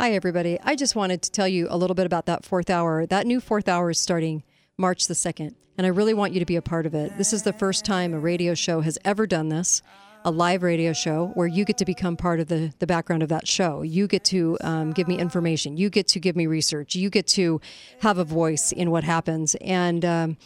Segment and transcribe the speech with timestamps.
[0.00, 0.60] Hi, everybody.
[0.62, 3.04] I just wanted to tell you a little bit about that fourth hour.
[3.04, 4.44] That new fourth hour is starting
[4.76, 7.18] March the 2nd, and I really want you to be a part of it.
[7.18, 9.82] This is the first time a radio show has ever done this.
[10.24, 13.28] A live radio show where you get to become part of the, the background of
[13.30, 13.82] that show.
[13.82, 15.76] You get to um, give me information.
[15.76, 16.94] You get to give me research.
[16.94, 17.60] You get to
[18.02, 19.56] have a voice in what happens.
[19.56, 20.36] And um,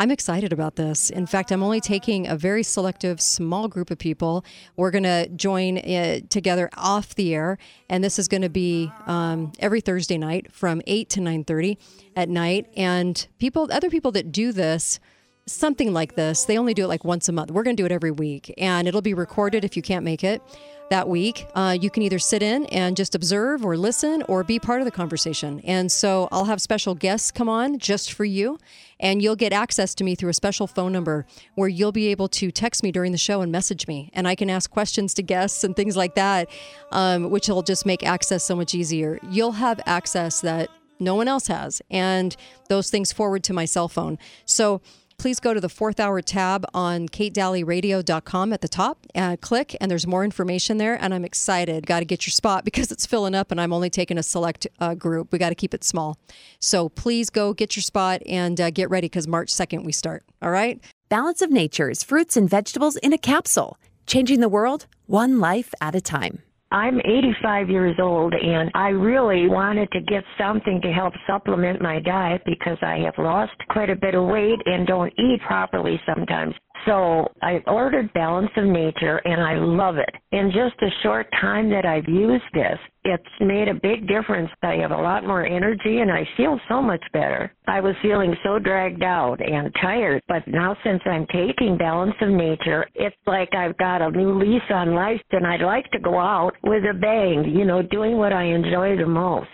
[0.00, 1.10] I'm excited about this.
[1.10, 4.46] In fact, I'm only taking a very selective, small group of people.
[4.74, 7.58] We're going to join uh, together off the air,
[7.90, 11.76] and this is going to be um, every Thursday night from 8 to 9:30
[12.16, 12.72] at night.
[12.78, 15.00] And people, other people that do this
[15.46, 16.44] something like this.
[16.44, 17.50] They only do it like once a month.
[17.50, 20.22] We're going to do it every week, and it'll be recorded if you can't make
[20.22, 20.42] it
[20.90, 21.46] that week.
[21.54, 24.84] Uh, you can either sit in and just observe or listen or be part of
[24.84, 25.60] the conversation.
[25.60, 28.58] And so I'll have special guests come on just for you,
[29.00, 32.28] and you'll get access to me through a special phone number where you'll be able
[32.28, 35.22] to text me during the show and message me, and I can ask questions to
[35.22, 36.48] guests and things like that,
[36.92, 39.18] um, which will just make access so much easier.
[39.28, 40.68] You'll have access that
[41.00, 42.36] no one else has, and
[42.68, 44.18] those things forward to my cell phone.
[44.44, 44.82] So
[45.20, 49.06] please go to the fourth hour tab on katedalleyradio.com at the top.
[49.14, 50.94] Uh, click, and there's more information there.
[50.94, 51.86] And I'm excited.
[51.86, 54.66] Got to get your spot because it's filling up, and I'm only taking a select
[54.80, 55.30] uh, group.
[55.30, 56.16] We got to keep it small.
[56.58, 60.24] So please go get your spot and uh, get ready because March 2nd we start.
[60.40, 60.80] All right?
[61.10, 65.94] Balance of Nature's fruits and vegetables in a capsule, changing the world one life at
[65.94, 66.42] a time.
[66.72, 71.98] I'm 85 years old and I really wanted to get something to help supplement my
[71.98, 76.54] diet because I have lost quite a bit of weight and don't eat properly sometimes.
[76.86, 80.14] So I ordered Balance of Nature and I love it.
[80.32, 84.50] In just a short time that I've used this, it's made a big difference.
[84.62, 87.52] I have a lot more energy and I feel so much better.
[87.66, 92.30] I was feeling so dragged out and tired, but now since I'm taking Balance of
[92.30, 96.18] Nature, it's like I've got a new lease on life and I'd like to go
[96.18, 99.48] out with a bang, you know, doing what I enjoy the most.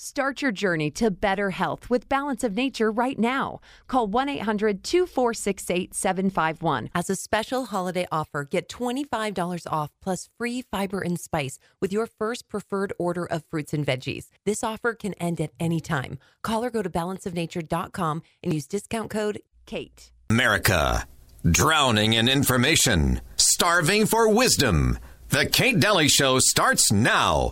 [0.00, 3.58] Start your journey to better health with Balance of Nature right now.
[3.88, 6.90] Call 1 800 246 8751.
[6.94, 12.06] As a special holiday offer, get $25 off plus free fiber and spice with your
[12.06, 14.26] first preferred order of fruits and veggies.
[14.44, 16.20] This offer can end at any time.
[16.42, 20.12] Call or go to balanceofnature.com and use discount code KATE.
[20.30, 21.08] America,
[21.44, 24.96] drowning in information, starving for wisdom.
[25.30, 27.50] The Kate Dalley Show starts now.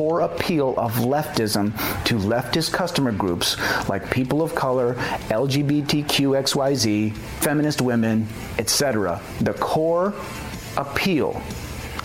[0.00, 1.74] Core appeal of leftism
[2.06, 4.94] to leftist customer groups like people of color,
[5.28, 9.20] LGBTQXYZ, feminist women, etc.
[9.42, 10.14] The core
[10.78, 11.42] appeal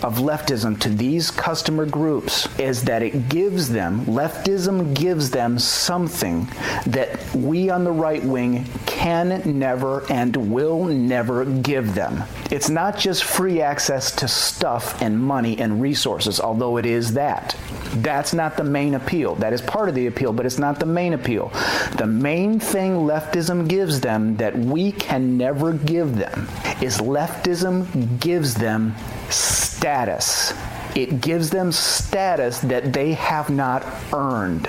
[0.02, 6.46] of leftism to these customer groups is that it gives them, leftism gives them something
[6.86, 12.22] that we on the right wing can never and will never give them.
[12.50, 17.56] It's not just free access to stuff and money and resources, although it is that.
[17.96, 19.34] That's not the main appeal.
[19.36, 21.48] That is part of the appeal, but it's not the main appeal.
[21.96, 26.48] The main thing leftism gives them that we can never give them
[26.80, 28.94] is leftism gives them
[29.30, 30.52] status.
[30.94, 34.68] It gives them status that they have not earned.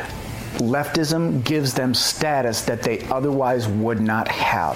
[0.57, 4.75] Leftism gives them status that they otherwise would not have.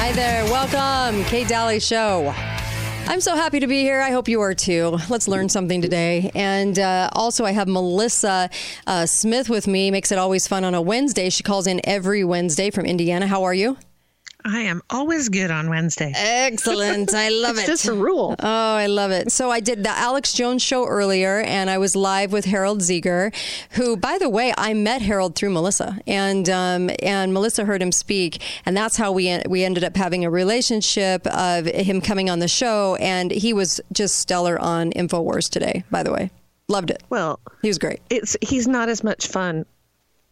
[0.00, 0.44] Hi there.
[0.44, 1.24] Welcome.
[1.24, 2.34] Kate Dalley Show.
[3.06, 4.00] I'm so happy to be here.
[4.00, 4.98] I hope you are too.
[5.08, 6.30] Let's learn something today.
[6.34, 8.50] And uh, also, I have Melissa
[8.86, 9.90] uh, Smith with me.
[9.90, 11.30] Makes it always fun on a Wednesday.
[11.30, 13.26] She calls in every Wednesday from Indiana.
[13.26, 13.78] How are you?
[14.44, 16.12] I am always good on Wednesday.
[16.14, 17.12] Excellent.
[17.12, 17.72] I love it's it.
[17.72, 18.36] It's just a rule.
[18.38, 19.32] Oh, I love it.
[19.32, 23.34] So I did the Alex Jones show earlier and I was live with Harold Zieger,
[23.72, 27.92] who, by the way, I met Harold through Melissa and, um, and Melissa heard him
[27.92, 28.42] speak.
[28.64, 32.48] And that's how we, we ended up having a relationship of him coming on the
[32.48, 32.94] show.
[32.96, 36.30] And he was just stellar on InfoWars today, by the way.
[36.68, 37.02] Loved it.
[37.08, 38.00] Well, he was great.
[38.10, 39.64] It's he's not as much fun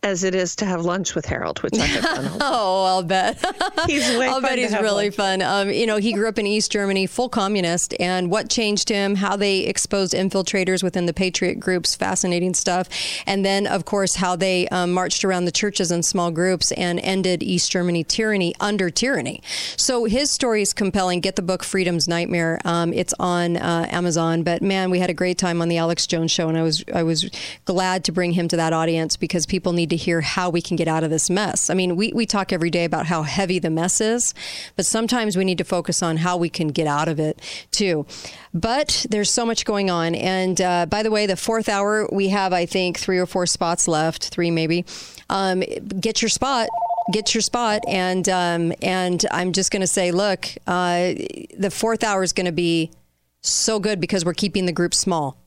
[0.07, 2.31] as it is to have lunch with Harold, which I have fun.
[2.41, 3.45] oh, I'll bet.
[3.87, 5.17] he's I'll bet he's really lunch.
[5.17, 5.43] fun.
[5.43, 9.17] Um, you know, he grew up in East Germany, full communist, and what changed him,
[9.17, 12.89] how they exposed infiltrators within the patriot groups, fascinating stuff.
[13.27, 17.01] And then, of course, how they um, marched around the churches in small groups and
[17.01, 19.43] ended East Germany tyranny under tyranny.
[19.77, 21.21] So his story is compelling.
[21.21, 22.61] Get the book Freedom's Nightmare.
[22.65, 24.45] Um, it's on uh, Amazon.
[24.45, 26.85] But man, we had a great time on the Alex Jones show, and I was
[26.95, 27.29] I was
[27.65, 30.77] glad to bring him to that audience because people need to hear how we can
[30.77, 31.71] get out of this mess.
[31.71, 34.35] I mean, we, we talk every day about how heavy the mess is,
[34.77, 37.41] but sometimes we need to focus on how we can get out of it
[37.71, 38.07] too.
[38.55, 40.15] But there's so much going on.
[40.15, 43.47] And uh, by the way, the fourth hour, we have, I think, three or four
[43.47, 44.85] spots left, three maybe.
[45.29, 46.69] Um, get your spot
[47.13, 47.85] get your spot.
[47.87, 51.15] And um, and I'm just going to say, look, uh,
[51.57, 52.91] the fourth hour is going to be
[53.43, 55.39] so good because we're keeping the group small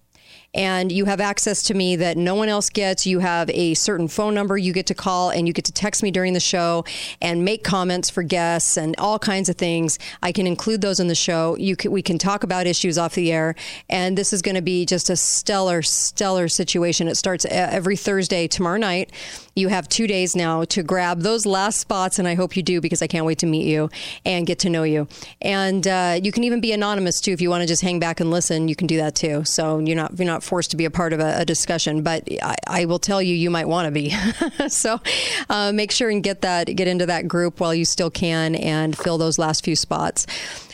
[0.53, 3.05] and you have access to me that no one else gets.
[3.05, 6.03] You have a certain phone number you get to call, and you get to text
[6.03, 6.85] me during the show
[7.21, 9.99] and make comments for guests and all kinds of things.
[10.23, 11.55] I can include those in the show.
[11.57, 13.55] You can, we can talk about issues off the air,
[13.89, 17.07] and this is going to be just a stellar, stellar situation.
[17.07, 19.11] It starts every Thursday tomorrow night.
[19.59, 22.79] You have two days now to grab those last spots, and I hope you do
[22.79, 23.89] because I can't wait to meet you
[24.25, 25.07] and get to know you.
[25.41, 28.21] And uh, you can even be anonymous too if you want to just hang back
[28.21, 28.69] and listen.
[28.69, 29.43] You can do that too.
[29.43, 32.23] So you're not you're not forced to be a part of a, a discussion, but
[32.41, 34.15] I, I, will tell you you might want to be.
[34.69, 35.01] so
[35.49, 38.97] uh, make sure and get that get into that group while you still can and
[38.97, 40.25] fill those last few spots.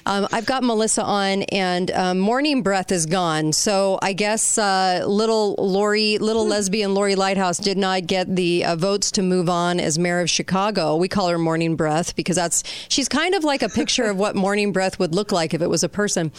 [0.05, 3.53] Um, I've got Melissa on, and um, Morning Breath is gone.
[3.53, 8.75] So I guess uh, little Lori, little lesbian Lori Lighthouse did not get the uh,
[8.75, 10.95] votes to move on as mayor of Chicago.
[10.95, 14.35] We call her Morning Breath because that's she's kind of like a picture of what
[14.45, 16.31] Morning Breath would look like if it was a person.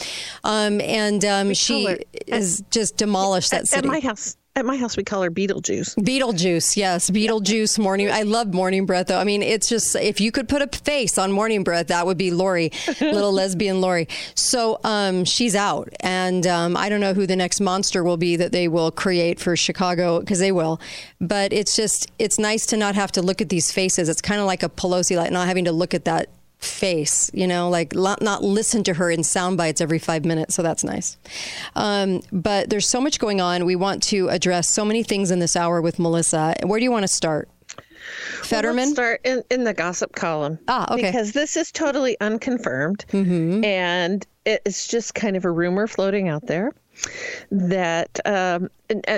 [0.44, 1.98] Um, and um, she
[2.30, 3.88] has just demolished that city.
[3.88, 5.96] At my house at my house, we call her Beetlejuice.
[5.96, 7.78] Beetlejuice, yes, Beetlejuice.
[7.78, 8.10] Morning.
[8.10, 9.18] I love Morning Breath, though.
[9.18, 12.16] I mean, it's just if you could put a face on Morning Breath, that would
[12.16, 14.08] be Lori, little lesbian Lori.
[14.34, 18.36] So um, she's out, and um, I don't know who the next monster will be
[18.36, 20.80] that they will create for Chicago because they will.
[21.20, 24.08] But it's just it's nice to not have to look at these faces.
[24.08, 27.46] It's kind of like a Pelosi, like not having to look at that face, you
[27.46, 30.54] know, like not listen to her in sound bites every five minutes.
[30.54, 31.16] So that's nice.
[31.74, 33.64] Um, but there's so much going on.
[33.64, 36.54] We want to address so many things in this hour with Melissa.
[36.64, 37.48] Where do you want to start?
[38.42, 38.86] Fetterman?
[38.86, 40.58] Well, start in, in the gossip column.
[40.68, 41.10] Ah, okay.
[41.10, 43.04] Because this is totally unconfirmed.
[43.08, 43.64] Mm-hmm.
[43.64, 46.72] And it's just kind of a rumor floating out there
[47.50, 48.70] that um,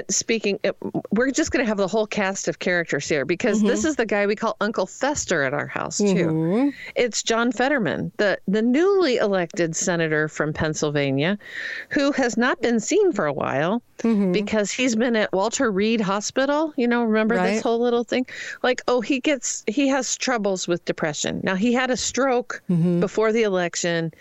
[0.09, 0.73] speaking uh,
[1.13, 3.69] we're just going to have the whole cast of characters here because mm-hmm.
[3.69, 6.69] this is the guy we call uncle fester at our house too mm-hmm.
[6.97, 11.39] it's john fetterman the the newly elected senator from pennsylvania
[11.91, 14.33] who has not been seen for a while mm-hmm.
[14.33, 17.55] because he's been at walter reed hospital you know remember right.
[17.55, 18.27] this whole little thing
[18.63, 23.01] like oh he gets he has troubles with depression now he had a stroke mm-hmm.
[23.01, 24.13] before the election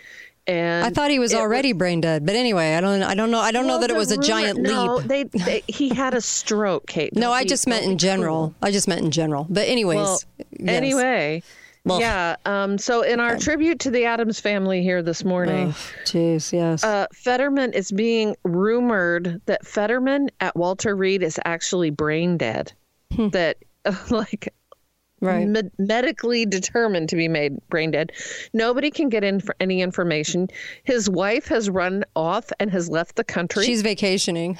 [0.48, 3.30] and I thought he was already was, brain dead, but anyway, I don't, I don't
[3.30, 5.06] know, I don't well, know that it was a rumor, giant no, leap.
[5.06, 7.14] They, they, he had a stroke, Kate.
[7.14, 8.48] no, I just meant in general.
[8.48, 8.54] Cool.
[8.62, 9.46] I just meant in general.
[9.50, 10.20] But anyways, well,
[10.58, 10.68] yes.
[10.68, 11.42] anyway,
[11.84, 12.36] well, yeah.
[12.46, 13.40] Um, so in our okay.
[13.40, 15.74] tribute to the Addams family here this morning,
[16.04, 21.90] jeez, oh, yes, uh, Fetterman is being rumored that Fetterman at Walter Reed is actually
[21.90, 22.72] brain dead.
[23.14, 23.28] Hmm.
[23.28, 23.58] That
[24.10, 24.52] like
[25.20, 25.46] right.
[25.46, 28.12] med- medically determined to be made brain dead.
[28.52, 30.48] Nobody can get in for any information.
[30.84, 33.64] His wife has run off and has left the country.
[33.64, 34.58] She's vacationing.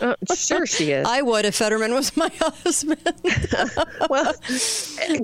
[0.00, 1.06] uh, sure, she is.
[1.08, 3.00] I would if Fetterman was my husband.
[4.10, 4.34] well,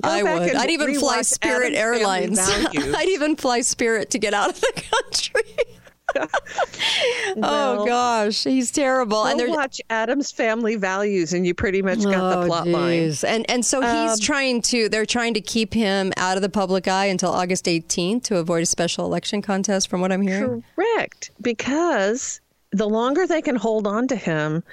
[0.03, 0.55] I would.
[0.55, 2.39] I'd even fly Spirit Adam's Airlines.
[2.39, 5.78] I'd even fly Spirit to get out of the country.
[7.43, 9.25] oh gosh, he's terrible.
[9.25, 13.23] and they're watch Addams Family Values, and you pretty much got oh, the plot geez.
[13.23, 13.33] line.
[13.33, 14.89] And and so he's um, trying to.
[14.89, 18.63] They're trying to keep him out of the public eye until August 18th to avoid
[18.63, 19.89] a special election contest.
[19.89, 21.31] From what I'm hearing, correct.
[21.41, 22.41] Because
[22.71, 24.63] the longer they can hold on to him,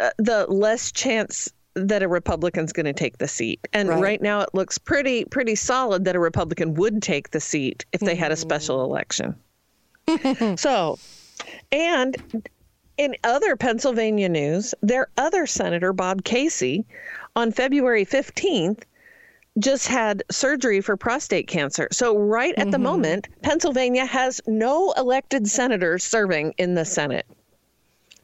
[0.00, 3.60] uh, the less chance that a Republican's going to take the seat.
[3.72, 4.02] And right.
[4.02, 4.22] right.
[4.22, 8.14] now it looks pretty pretty solid that a Republican would take the seat if they
[8.14, 8.84] had a special mm.
[8.84, 9.36] election.
[10.56, 10.98] so,
[11.72, 12.16] and
[12.96, 16.84] in other Pennsylvania news, their other Senator, Bob Casey,
[17.36, 18.82] on February 15th,
[19.58, 21.88] just had surgery for prostate cancer.
[21.92, 22.70] So, right at mm-hmm.
[22.70, 27.26] the moment, Pennsylvania has no elected senators serving in the Senate.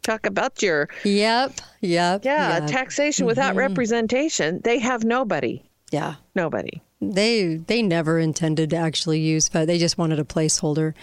[0.02, 0.88] Talk about your.
[1.04, 2.24] Yep, yep.
[2.24, 2.68] Yeah, yep.
[2.68, 3.28] taxation mm-hmm.
[3.28, 4.60] without representation.
[4.62, 5.62] They have nobody.
[5.90, 6.16] Yeah.
[6.34, 10.94] Nobody they they never intended to actually use, but they just wanted a placeholder,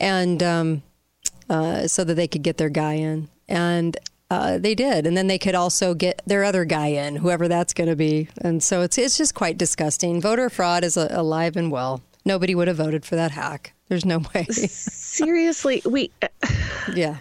[0.00, 0.82] and um,
[1.50, 3.96] uh, so that they could get their guy in, and
[4.30, 7.74] uh, they did, and then they could also get their other guy in, whoever that's
[7.74, 10.20] going to be, and so it's it's just quite disgusting.
[10.20, 12.00] Voter fraud is alive and well.
[12.24, 13.74] Nobody would have voted for that hack.
[13.88, 14.44] There's no way.
[14.44, 16.10] Seriously, we.
[16.94, 17.16] yeah.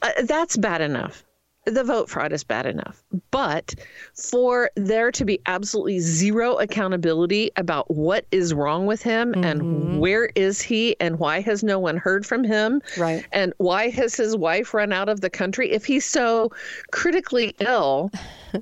[0.00, 1.22] Uh, that's bad enough
[1.70, 3.02] the vote fraud is bad enough.
[3.30, 3.74] But
[4.14, 9.44] for there to be absolutely zero accountability about what is wrong with him mm-hmm.
[9.44, 12.82] and where is he and why has no one heard from him?
[12.96, 13.26] Right.
[13.32, 15.70] And why has his wife run out of the country?
[15.70, 16.52] If he's so
[16.90, 18.10] critically ill,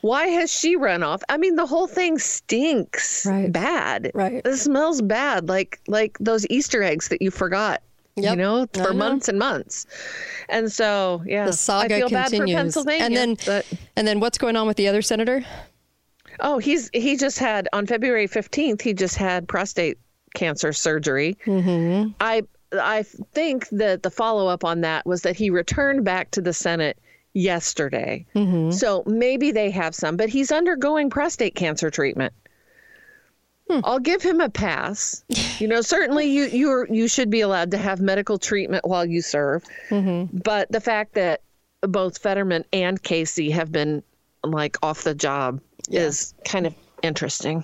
[0.00, 1.22] why has she run off?
[1.28, 3.52] I mean, the whole thing stinks right.
[3.52, 4.10] bad.
[4.14, 4.42] Right.
[4.44, 7.82] It smells bad, like like those Easter eggs that you forgot.
[8.22, 8.30] Yep.
[8.32, 9.86] You know, for months and months.
[10.48, 12.30] And so, yeah, the saga I feel continues.
[12.30, 13.04] bad for Pennsylvania.
[13.04, 13.66] And then, but...
[13.96, 15.44] and then, what's going on with the other senator?
[16.40, 19.98] Oh, he's he just had on February 15th, he just had prostate
[20.34, 21.36] cancer surgery.
[21.46, 22.10] Mm-hmm.
[22.20, 26.40] I I think that the follow up on that was that he returned back to
[26.40, 26.98] the Senate
[27.32, 28.26] yesterday.
[28.34, 28.70] Mm-hmm.
[28.70, 32.32] So maybe they have some, but he's undergoing prostate cancer treatment.
[33.70, 33.80] Hmm.
[33.84, 35.24] I'll give him a pass.
[35.58, 39.22] You know, certainly you you you should be allowed to have medical treatment while you
[39.22, 39.64] serve.
[39.90, 40.38] Mm-hmm.
[40.38, 41.42] But the fact that
[41.82, 44.02] both Fetterman and Casey have been
[44.42, 46.00] like off the job yeah.
[46.00, 47.62] is kind of interesting.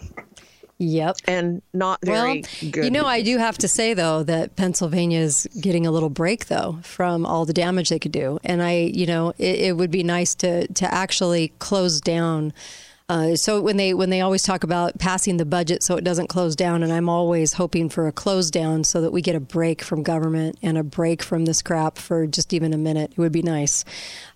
[0.78, 1.16] Yep.
[1.26, 2.84] And not very well, good.
[2.84, 6.46] You know, I do have to say, though, that Pennsylvania is getting a little break,
[6.46, 8.38] though, from all the damage they could do.
[8.44, 12.52] And I, you know, it, it would be nice to, to actually close down
[13.08, 16.26] uh, so when they when they always talk about passing the budget so it doesn't
[16.26, 19.40] close down, and I'm always hoping for a close down so that we get a
[19.40, 23.12] break from government and a break from this crap for just even a minute.
[23.12, 23.84] It would be nice.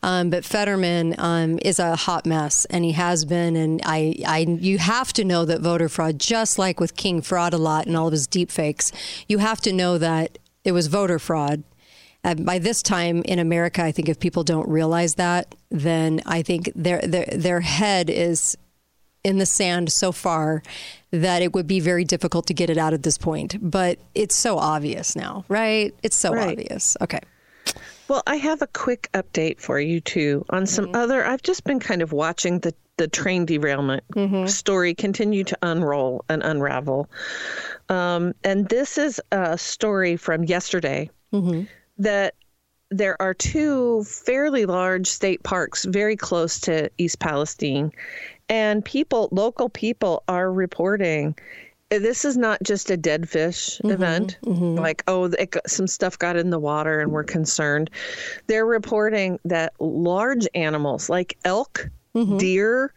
[0.05, 3.57] Um, but Fetterman um, is a hot mess, and he has been.
[3.57, 7.53] And I, I, you have to know that voter fraud, just like with King Fraud
[7.53, 8.93] a lot and all of his deep fakes,
[9.27, 11.65] you have to know that it was voter fraud
[12.23, 16.43] uh, by this time in America, I think if people don't realize that, then I
[16.43, 18.57] think their their their head is
[19.25, 20.63] in the sand so far
[21.11, 23.57] that it would be very difficult to get it out at this point.
[23.61, 25.95] But it's so obvious now, right?
[26.03, 26.59] It's so right.
[26.59, 26.97] obvious.
[27.01, 27.21] Okay.
[28.09, 30.97] Well, I have a quick update for you too on some mm-hmm.
[30.97, 31.25] other.
[31.25, 34.47] I've just been kind of watching the the train derailment mm-hmm.
[34.47, 37.09] story continue to unroll and unravel.
[37.89, 41.09] Um, and this is a story from yesterday.
[41.33, 41.63] Mm-hmm
[42.01, 42.35] that
[42.91, 47.93] there are two fairly large state parks very close to East Palestine,
[48.49, 51.37] and people, local people, are reporting.
[51.91, 54.77] This is not just a dead fish mm-hmm, event, mm-hmm.
[54.77, 57.91] like, oh, it, some stuff got in the water and we're concerned.
[58.47, 62.39] They're reporting that large animals like elk, mm-hmm.
[62.39, 62.93] deer,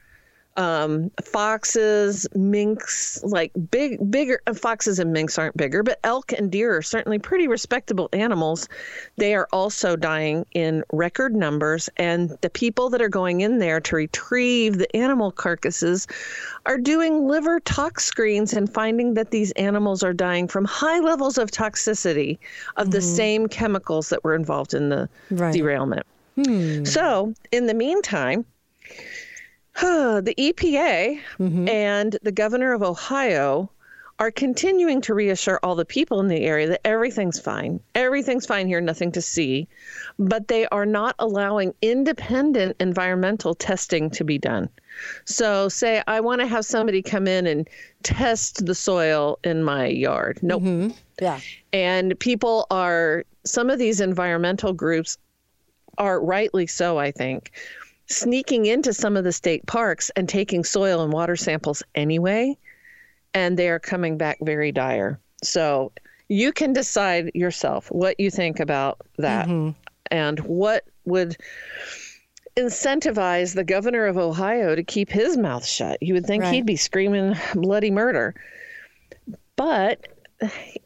[0.56, 6.52] um, foxes, minks, like big, bigger uh, foxes and minks aren't bigger, but elk and
[6.52, 8.70] deer are certainly pretty respectable animals.
[9.18, 13.80] They are also dying in record numbers, and the people that are going in there
[13.82, 16.08] to retrieve the animal carcasses
[16.66, 21.38] are doing liver tox screens and finding that these animals are dying from high levels
[21.38, 22.38] of toxicity
[22.78, 22.92] of mm-hmm.
[22.92, 25.54] the same chemicals that were involved in the right.
[25.54, 26.06] derailment.
[26.36, 26.84] Hmm.
[26.84, 28.46] So, in the meantime,
[29.82, 31.68] the EPA mm-hmm.
[31.68, 33.70] and the governor of Ohio
[34.20, 37.80] are continuing to reassure all the people in the area that everything's fine.
[37.96, 39.68] Everything's fine here, nothing to see.
[40.20, 44.70] But they are not allowing independent environmental testing to be done.
[45.26, 47.68] So, say I want to have somebody come in and
[48.04, 50.40] test the soil in my yard.
[50.44, 50.62] Nope.
[50.62, 50.98] Mm-hmm.
[51.20, 51.40] Yeah.
[51.74, 55.18] And people are, some of these environmental groups
[55.98, 57.52] are rightly so, I think,
[58.16, 62.58] sneaking into some of the state parks and taking soil and water samples anyway,
[63.34, 65.20] and they are coming back very dire.
[65.44, 65.92] So
[66.30, 69.72] you can decide yourself what you think about that mm-hmm.
[70.12, 71.38] and what would
[72.56, 76.02] incentivize the governor of Ohio to keep his mouth shut.
[76.02, 76.54] You would think right.
[76.54, 78.36] he'd be screaming bloody murder.
[79.56, 80.08] But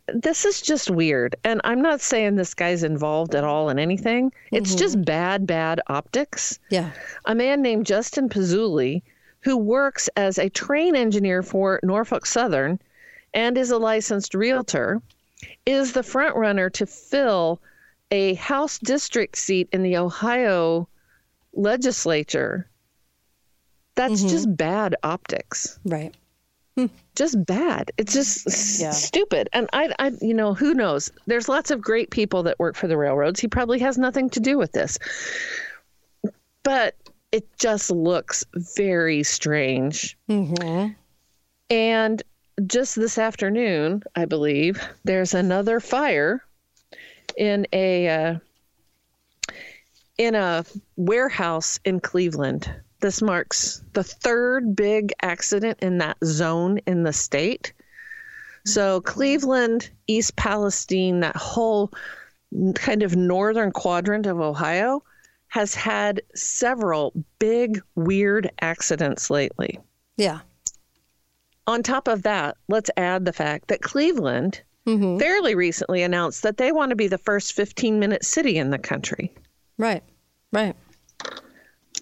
[0.07, 1.35] this is just weird.
[1.43, 4.31] And I'm not saying this guy's involved at all in anything.
[4.51, 4.79] It's mm-hmm.
[4.79, 6.59] just bad, bad optics.
[6.69, 6.91] Yeah.
[7.25, 9.01] A man named Justin Pizzulli,
[9.41, 12.79] who works as a train engineer for Norfolk Southern
[13.33, 15.01] and is a licensed realtor,
[15.65, 17.61] is the front runner to fill
[18.09, 20.87] a House district seat in the Ohio
[21.53, 22.67] legislature.
[23.95, 24.29] That's mm-hmm.
[24.29, 25.79] just bad optics.
[25.83, 26.15] Right
[27.15, 27.91] just bad.
[27.97, 28.91] It's just yeah.
[28.91, 29.49] stupid.
[29.53, 31.11] And I, I, you know, who knows?
[31.25, 33.39] There's lots of great people that work for the railroads.
[33.39, 34.99] He probably has nothing to do with this,
[36.63, 36.95] but
[37.31, 40.17] it just looks very strange.
[40.29, 40.93] Mm-hmm.
[41.69, 42.23] And
[42.65, 46.43] just this afternoon, I believe, there's another fire
[47.37, 48.39] in a uh,
[50.17, 50.65] in a
[50.95, 57.73] warehouse in Cleveland this marks the third big accident in that zone in the state.
[58.65, 61.91] So, Cleveland, East Palestine, that whole
[62.75, 65.03] kind of northern quadrant of Ohio
[65.47, 69.79] has had several big, weird accidents lately.
[70.17, 70.39] Yeah.
[71.65, 75.17] On top of that, let's add the fact that Cleveland mm-hmm.
[75.17, 78.77] fairly recently announced that they want to be the first 15 minute city in the
[78.77, 79.33] country.
[79.77, 80.03] Right,
[80.51, 80.75] right.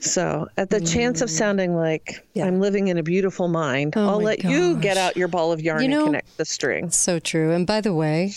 [0.05, 0.91] So, at the mm.
[0.93, 1.33] chance of mm.
[1.33, 2.45] sounding like yeah.
[2.45, 4.51] I'm living in a beautiful mind, oh I'll let gosh.
[4.51, 6.89] you get out your ball of yarn you know, and connect the string.
[6.89, 7.51] So true.
[7.51, 8.33] And by the way,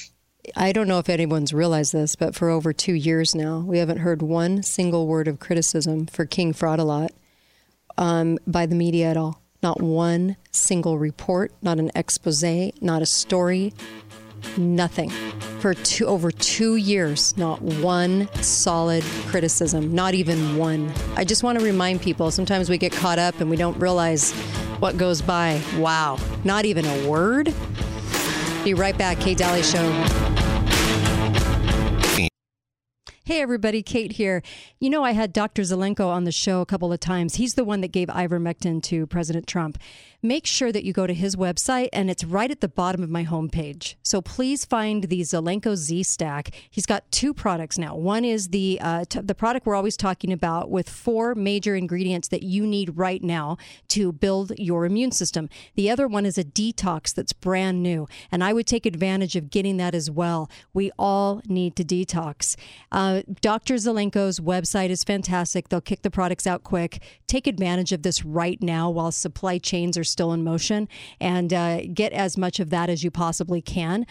[0.56, 3.98] I don't know if anyone's realized this, but for over two years now, we haven't
[3.98, 7.12] heard one single word of criticism for King Fraud a lot
[7.96, 9.42] um, by the media at all.
[9.62, 13.74] Not one single report, not an expose, not a story,
[14.56, 15.10] nothing.
[15.60, 20.92] For two, over two years, not one solid criticism, not even one.
[21.16, 24.32] I just want to remind people sometimes we get caught up and we don't realize
[24.78, 25.60] what goes by.
[25.76, 27.52] Wow, not even a word?
[28.64, 30.28] Be right back, Kate Dalley Show.
[33.28, 34.42] Hey, everybody, Kate here.
[34.80, 35.60] You know, I had Dr.
[35.60, 37.34] Zelenko on the show a couple of times.
[37.34, 39.76] He's the one that gave ivermectin to President Trump
[40.22, 43.10] make sure that you go to his website and it's right at the bottom of
[43.10, 43.94] my homepage.
[44.02, 46.50] So please find the Zelenko Z Stack.
[46.70, 47.94] He's got two products now.
[47.94, 52.28] One is the uh, t- the product we're always talking about with four major ingredients
[52.28, 53.58] that you need right now
[53.88, 55.48] to build your immune system.
[55.76, 59.50] The other one is a detox that's brand new, and I would take advantage of
[59.50, 60.50] getting that as well.
[60.74, 62.56] We all need to detox.
[62.90, 63.74] Uh, Dr.
[63.74, 65.68] Zelenko's website is fantastic.
[65.68, 67.02] They'll kick the products out quick.
[67.26, 70.88] Take advantage of this right now while supply chains are still in motion
[71.20, 74.06] and uh, get as much of that as you possibly can.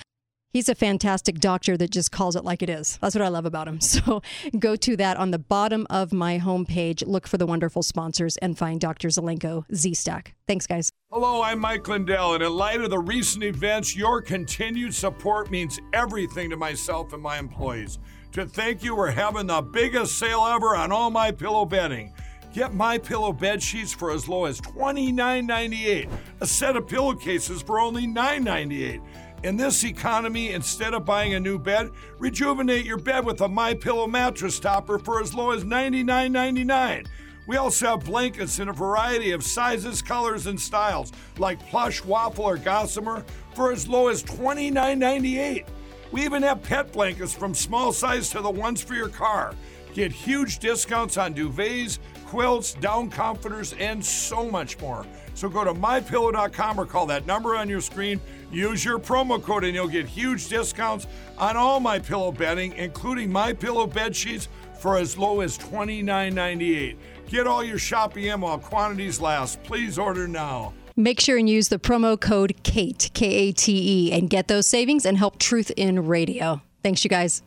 [0.54, 2.98] He's a fantastic doctor that just calls it like it is.
[3.01, 3.80] That's what I love about him.
[3.88, 4.22] So
[4.58, 7.06] go to that on the bottom of my homepage.
[7.06, 9.10] Look for the wonderful sponsors and find Dr.
[9.10, 10.36] Zelenko Z Stack.
[10.48, 10.92] Thanks, guys.
[11.12, 15.80] Hello, I'm Mike Lindell, and in light of the recent events, your continued support means
[15.94, 18.00] everything to myself and my employees.
[18.34, 22.13] To thank you, we're having the biggest sale ever on all my pillow bedding.
[22.54, 26.10] Get my pillow bed sheets for as low as $29.98.
[26.42, 29.01] A set of pillowcases for only $9.98.
[29.44, 33.75] In this economy, instead of buying a new bed, rejuvenate your bed with a My
[33.75, 37.06] Pillow mattress topper for as low as $99.99.
[37.48, 42.46] We also have blankets in a variety of sizes, colors, and styles, like plush, waffle,
[42.46, 43.24] or gossamer,
[43.54, 45.66] for as low as $29.98.
[46.12, 49.54] We even have pet blankets from small size to the ones for your car.
[49.94, 55.05] Get huge discounts on duvets, quilts, down comforters, and so much more.
[55.34, 58.19] So go to mypillow.com or call that number on your screen.
[58.51, 61.07] Use your promo code and you'll get huge discounts
[61.38, 64.48] on all my pillow bedding, including my pillow bed sheets
[64.79, 66.98] for as low as $29.98.
[67.29, 69.61] Get all your shopping in while quantities last.
[69.63, 70.74] Please order now.
[70.96, 74.66] Make sure and use the promo code KATE, K A T E, and get those
[74.66, 76.61] savings and help Truth in Radio.
[76.81, 77.44] Thanks, you guys.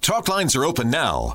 [0.00, 1.34] Talk lines are open now.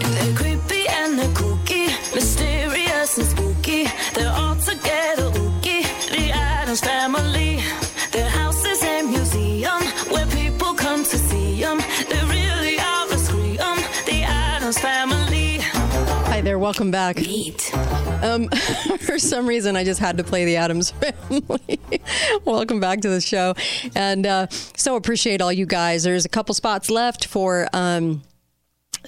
[16.61, 17.17] Welcome back.
[17.17, 17.73] Neat.
[18.21, 18.47] Um,
[18.99, 20.91] for some reason, I just had to play the Addams
[21.29, 21.79] Family.
[22.45, 23.55] Welcome back to the show,
[23.95, 24.47] and uh,
[24.77, 26.03] so appreciate all you guys.
[26.03, 28.21] There's a couple spots left for um,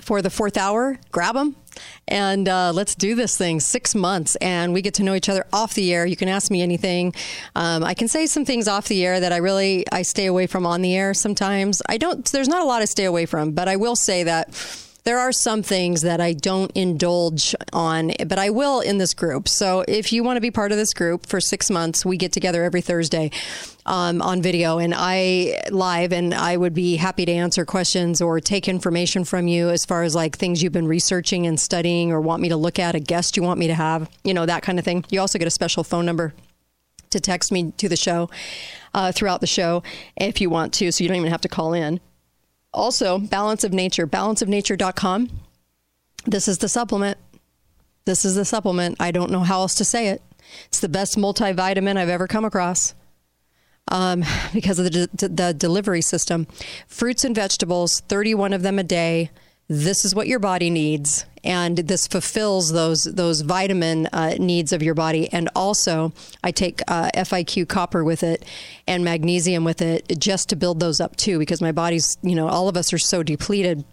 [0.01, 0.99] for the fourth hour.
[1.11, 1.55] Grab them.
[2.07, 3.59] And uh, let's do this thing.
[3.59, 6.07] Six months, and we get to know each other off the air.
[6.07, 7.13] You can ask me anything.
[7.55, 10.47] Um, I can say some things off the air that I really I stay away
[10.47, 11.13] from on the air.
[11.13, 12.25] Sometimes I don't.
[12.31, 14.49] There's not a lot to stay away from, but I will say that
[15.03, 19.49] there are some things that I don't indulge on, but I will in this group.
[19.49, 22.31] So if you want to be part of this group for six months, we get
[22.31, 23.31] together every Thursday
[23.85, 28.39] um, on video and I live, and I would be happy to answer questions or
[28.39, 32.21] take information from you as far as like things you've been researching and studying or
[32.21, 34.63] want me to look at, a guest you want me to have, you know, that
[34.63, 35.03] kind of thing.
[35.09, 36.33] You also get a special phone number
[37.09, 38.29] to text me to the show
[38.93, 39.83] uh, throughout the show
[40.15, 41.99] if you want to, so you don't even have to call in.
[42.73, 45.29] Also, Balance of Nature, balanceofnature.com.
[46.25, 47.17] This is the supplement.
[48.05, 48.97] This is the supplement.
[48.99, 50.21] I don't know how else to say it.
[50.65, 52.95] It's the best multivitamin I've ever come across
[53.89, 56.47] um, because of the, de- the delivery system.
[56.87, 59.29] Fruits and vegetables, 31 of them a day.
[59.67, 64.81] This is what your body needs, and this fulfills those those vitamin uh, needs of
[64.81, 65.31] your body.
[65.31, 68.45] And also, I take uh, FIQ copper with it
[68.87, 72.47] and magnesium with it just to build those up too, because my body's you know
[72.47, 73.83] all of us are so depleted.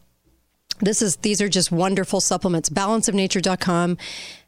[0.81, 2.71] This is these are just wonderful supplements.
[2.71, 3.99] Balanceofnature.com.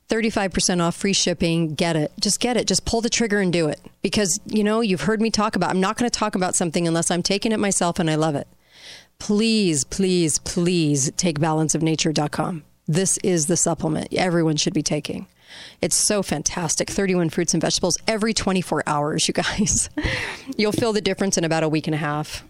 [0.08, 1.74] 35% off free shipping.
[1.74, 2.12] Get it.
[2.20, 2.66] Just get it.
[2.66, 3.80] Just pull the trigger and do it.
[4.02, 6.86] Because, you know, you've heard me talk about, I'm not going to talk about something
[6.86, 8.46] unless I'm taking it myself and I love it.
[9.18, 12.64] Please, please, please take balanceofnature.com.
[12.92, 15.26] This is the supplement everyone should be taking.
[15.80, 16.90] It's so fantastic.
[16.90, 19.88] 31 fruits and vegetables every 24 hours, you guys.
[20.58, 22.44] You'll feel the difference in about a week and a half.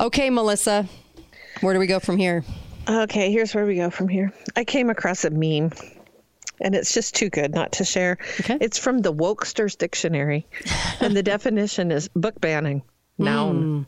[0.00, 0.88] Okay, Melissa,
[1.60, 2.44] where do we go from here?
[2.88, 4.32] Okay, here's where we go from here.
[4.56, 5.70] I came across a meme
[6.62, 8.16] and it's just too good not to share.
[8.40, 8.56] Okay.
[8.58, 10.46] It's from the Wokesters Dictionary,
[11.00, 12.80] and the definition is book banning,
[13.18, 13.86] noun.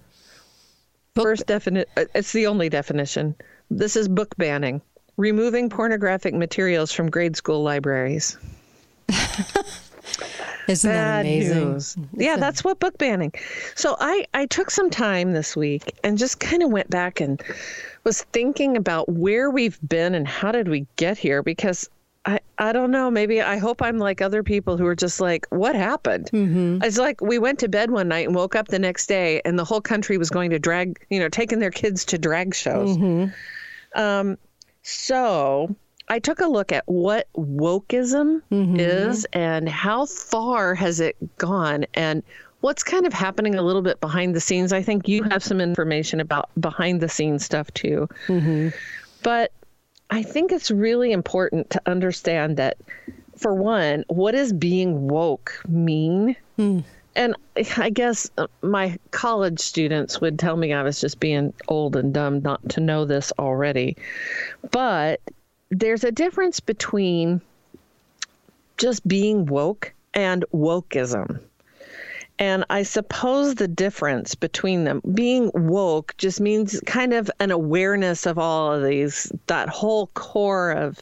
[1.14, 1.88] First definite.
[1.96, 3.34] Uh, it's the only definition.
[3.70, 4.82] This is book banning,
[5.16, 8.36] removing pornographic materials from grade school libraries.
[10.66, 11.72] Isn't that amazing?
[11.72, 11.96] News.
[12.14, 13.32] Yeah, that's what book banning.
[13.74, 17.42] So I I took some time this week and just kind of went back and
[18.04, 21.88] was thinking about where we've been and how did we get here because
[22.26, 23.10] I, I don't know.
[23.10, 26.30] Maybe I hope I'm like other people who are just like, what happened?
[26.32, 26.82] Mm-hmm.
[26.82, 29.58] It's like we went to bed one night and woke up the next day, and
[29.58, 32.96] the whole country was going to drag, you know, taking their kids to drag shows.
[32.96, 34.00] Mm-hmm.
[34.00, 34.38] Um,
[34.84, 35.74] so
[36.08, 38.78] I took a look at what wokeism mm-hmm.
[38.78, 42.22] is and how far has it gone and
[42.60, 44.72] what's kind of happening a little bit behind the scenes.
[44.72, 48.08] I think you have some information about behind the scenes stuff too.
[48.26, 48.68] Mm-hmm.
[49.22, 49.52] But
[50.10, 52.76] I think it's really important to understand that,
[53.36, 56.36] for one, what does being woke mean?
[56.58, 56.84] Mm.
[57.16, 57.36] And
[57.76, 62.12] I guess uh, my college students would tell me I was just being old and
[62.12, 63.96] dumb not to know this already.
[64.70, 65.20] But
[65.70, 67.40] there's a difference between
[68.76, 71.40] just being woke and wokeism.
[72.38, 78.26] And I suppose the difference between them being woke just means kind of an awareness
[78.26, 81.00] of all of these, that whole core of,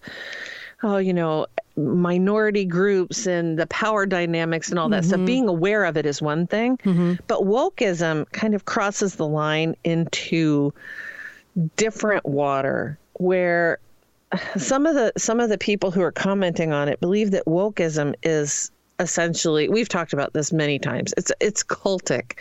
[0.82, 5.08] oh, you know, minority groups and the power dynamics and all that mm-hmm.
[5.08, 5.26] stuff.
[5.26, 7.14] Being aware of it is one thing, mm-hmm.
[7.26, 10.72] but wokeism kind of crosses the line into
[11.76, 13.78] different water where
[14.56, 18.14] some of the some of the people who are commenting on it believe that wokeism
[18.22, 21.12] is essentially we've talked about this many times.
[21.16, 22.38] It's it's cultic.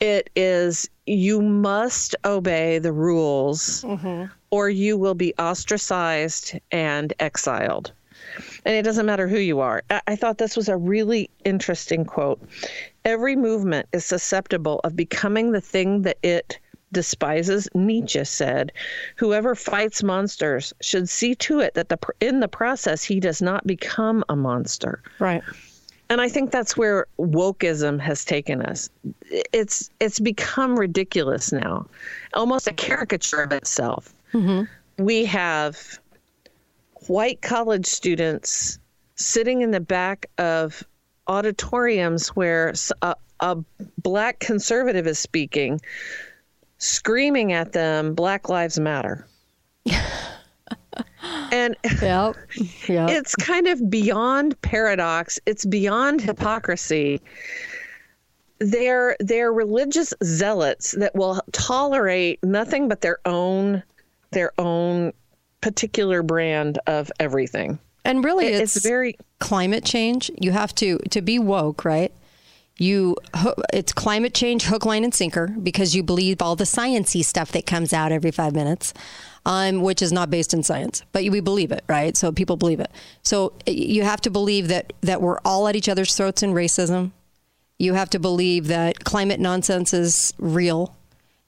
[0.00, 4.24] It is you must obey the rules mm-hmm.
[4.50, 7.92] or you will be ostracized and exiled.
[8.64, 9.82] And it doesn't matter who you are.
[9.90, 12.40] I, I thought this was a really interesting quote.
[13.04, 16.58] Every movement is susceptible of becoming the thing that it
[16.92, 18.72] despises, Nietzsche said,
[19.16, 23.66] whoever fights monsters should see to it that the in the process he does not
[23.66, 25.02] become a monster.
[25.18, 25.42] Right.
[26.12, 28.90] And I think that's where wokeism has taken us.
[29.30, 31.86] It's it's become ridiculous now,
[32.34, 34.12] almost a caricature of itself.
[34.34, 34.64] Mm-hmm.
[35.02, 35.98] We have
[37.06, 38.78] white college students
[39.14, 40.82] sitting in the back of
[41.28, 43.56] auditoriums where a, a
[44.02, 45.80] black conservative is speaking
[46.76, 49.26] screaming at them, Black Lives Matter.
[51.52, 52.36] and yep.
[52.88, 53.10] Yep.
[53.10, 57.20] it's kind of beyond paradox, it's beyond hypocrisy.
[58.58, 63.82] They're they're religious zealots that will tolerate nothing but their own
[64.30, 65.12] their own
[65.60, 67.78] particular brand of everything.
[68.04, 70.30] And really, it's, it's very climate change.
[70.40, 72.12] You have to to be woke, right?
[72.78, 73.16] you
[73.72, 77.66] it's climate change hook line and sinker because you believe all the sciency stuff that
[77.66, 78.94] comes out every five minutes
[79.44, 82.16] um, which is not based in science but we believe it right?
[82.16, 82.90] So people believe it.
[83.22, 87.12] So you have to believe that that we're all at each other's throats in racism.
[87.78, 90.96] You have to believe that climate nonsense is real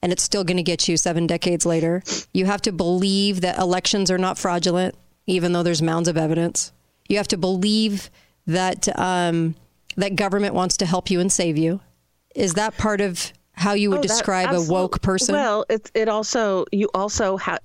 [0.01, 2.03] and it's still going to get you seven decades later.
[2.33, 4.95] You have to believe that elections are not fraudulent
[5.27, 6.71] even though there's mounds of evidence.
[7.07, 8.09] You have to believe
[8.47, 9.55] that um,
[9.97, 11.79] that government wants to help you and save you.
[12.35, 15.33] Is that part of how you would oh, describe a woke person?
[15.33, 17.59] Well, it it also you also have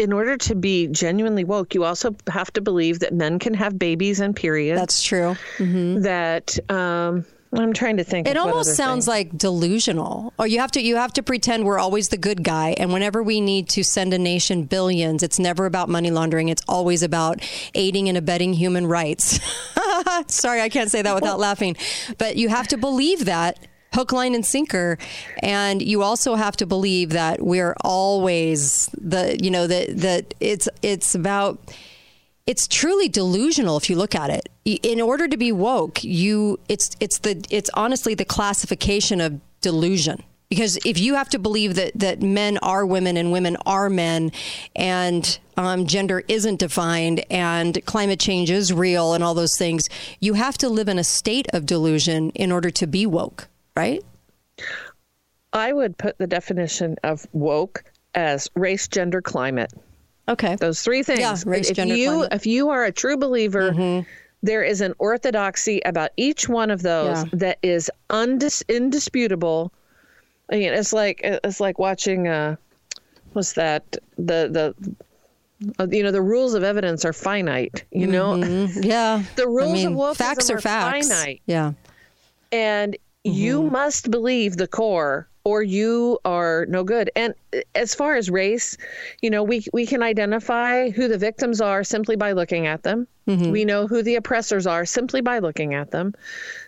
[0.00, 3.78] in order to be genuinely woke, you also have to believe that men can have
[3.78, 4.80] babies and periods.
[4.80, 5.36] That's true.
[5.58, 6.00] Mm-hmm.
[6.00, 8.26] That um, I'm trying to think.
[8.26, 9.12] It almost sounds thing.
[9.12, 10.32] like delusional.
[10.38, 13.22] Or you have to you have to pretend we're always the good guy, and whenever
[13.22, 16.48] we need to send a nation billions, it's never about money laundering.
[16.48, 19.38] It's always about aiding and abetting human rights.
[20.28, 21.76] Sorry, I can't say that without laughing,
[22.16, 23.58] but you have to believe that
[23.92, 24.98] hook, line, and sinker.
[25.42, 30.68] And you also have to believe that we're always the you know that that it's
[30.82, 31.58] it's about
[32.46, 34.48] it's truly delusional if you look at it.
[34.64, 40.22] In order to be woke, you it's it's the it's honestly the classification of delusion.
[40.48, 44.32] Because if you have to believe that, that men are women and women are men,
[44.74, 50.34] and um, gender isn't defined, and climate change is real, and all those things, you
[50.34, 54.02] have to live in a state of delusion in order to be woke, right?
[55.52, 59.72] I would put the definition of woke as race, gender, climate.
[60.28, 60.56] Okay.
[60.56, 61.20] Those three things.
[61.20, 62.32] Yeah, race, if gender, you climate.
[62.32, 64.08] if you are a true believer, mm-hmm.
[64.42, 67.30] there is an orthodoxy about each one of those yeah.
[67.32, 69.72] that is undis- indisputable.
[70.52, 72.56] I mean, it's like it's like watching uh
[73.32, 74.94] what's that the the
[75.78, 78.82] uh, you know the rules of evidence are finite you know mm-hmm.
[78.82, 81.72] yeah the rules I mean, of facts are, are facts finite yeah
[82.50, 83.36] and mm-hmm.
[83.36, 87.10] you must believe the core or you are no good.
[87.16, 87.34] And
[87.74, 88.76] as far as race,
[89.22, 93.06] you know, we we can identify who the victims are simply by looking at them.
[93.26, 93.50] Mm-hmm.
[93.50, 96.14] We know who the oppressors are simply by looking at them.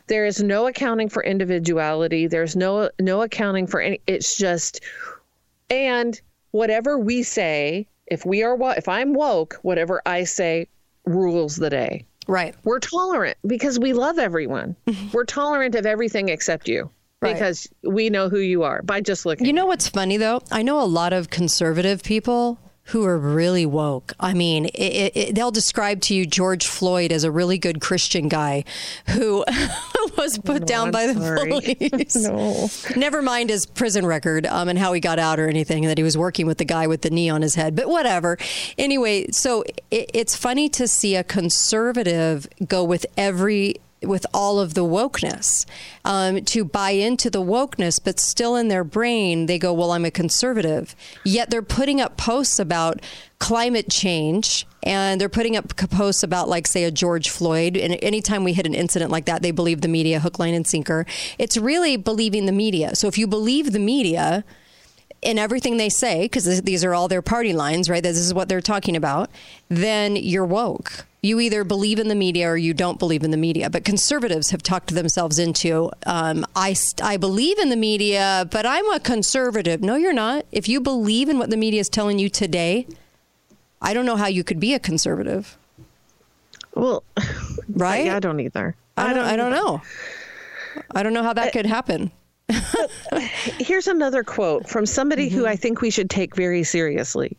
[0.07, 2.27] There is no accounting for individuality.
[2.27, 4.81] There's no no accounting for any it's just
[5.69, 6.21] and
[6.53, 10.69] whatever we say, if we are if I'm woke, whatever I say
[11.05, 12.07] rules the day.
[12.29, 12.55] Right.
[12.65, 14.77] We're tolerant because we love everyone.
[14.87, 15.09] Mm-hmm.
[15.13, 16.91] We're tolerant of everything except you.
[17.21, 17.35] Right.
[17.35, 19.47] Because we know who you are by just looking.
[19.47, 20.43] You know what's funny though?
[20.51, 24.13] I know a lot of conservative people who are really woke.
[24.19, 28.29] I mean, it, it, they'll describe to you George Floyd as a really good Christian
[28.29, 28.65] guy
[29.11, 29.45] who
[30.17, 31.51] was put no, down I'm by the sorry.
[31.91, 32.17] police.
[32.17, 32.69] no.
[32.97, 36.05] Never mind his prison record um, and how he got out or anything, that he
[36.05, 38.39] was working with the guy with the knee on his head, but whatever.
[38.79, 44.75] Anyway, so it, it's funny to see a conservative go with every with all of
[44.75, 45.67] the wokeness
[46.05, 50.05] um, to buy into the wokeness, but still in their brain, they go, Well, I'm
[50.05, 50.95] a conservative.
[51.25, 53.01] Yet they're putting up posts about
[53.39, 57.77] climate change and they're putting up posts about, like, say, a George Floyd.
[57.77, 60.67] And anytime we hit an incident like that, they believe the media hook, line, and
[60.67, 61.07] sinker.
[61.39, 62.95] It's really believing the media.
[62.97, 64.45] So if you believe the media,
[65.21, 68.03] in everything they say, because these are all their party lines, right?
[68.03, 69.31] This is what they're talking about,
[69.69, 73.37] then you're woke you either believe in the media or you don't believe in the
[73.37, 73.71] media.
[73.71, 78.91] But conservatives have talked themselves into, um, I, I believe in the media, but I'm
[78.91, 79.83] a conservative.
[79.83, 80.47] No, you're not.
[80.51, 82.89] If you believe in what the media is telling you today,
[83.81, 85.57] I don't know how you could be a conservative.
[86.75, 87.05] Well,
[87.69, 88.09] right?
[88.09, 88.75] I, I don't either.
[88.97, 89.19] I don't.
[89.19, 89.83] I don't, I don't know.
[90.93, 92.11] I don't know how that I, could happen.
[93.59, 95.39] here's another quote from somebody mm-hmm.
[95.39, 97.37] who I think we should take very seriously.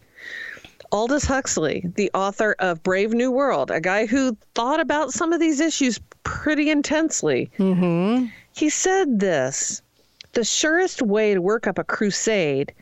[0.93, 5.39] Aldous Huxley, the author of Brave New World, a guy who thought about some of
[5.39, 7.49] these issues pretty intensely.
[7.58, 8.27] Mm-hmm.
[8.56, 9.82] He said this
[10.34, 12.73] The surest way to work up a crusade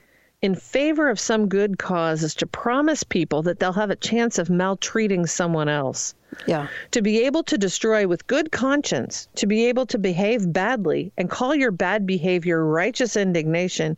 [0.42, 4.40] in favor of some good cause is to promise people that they'll have a chance
[4.40, 6.16] of maltreating someone else.
[6.48, 6.68] Yeah.
[6.92, 11.30] To be able to destroy with good conscience, to be able to behave badly and
[11.30, 13.98] call your bad behavior righteous indignation,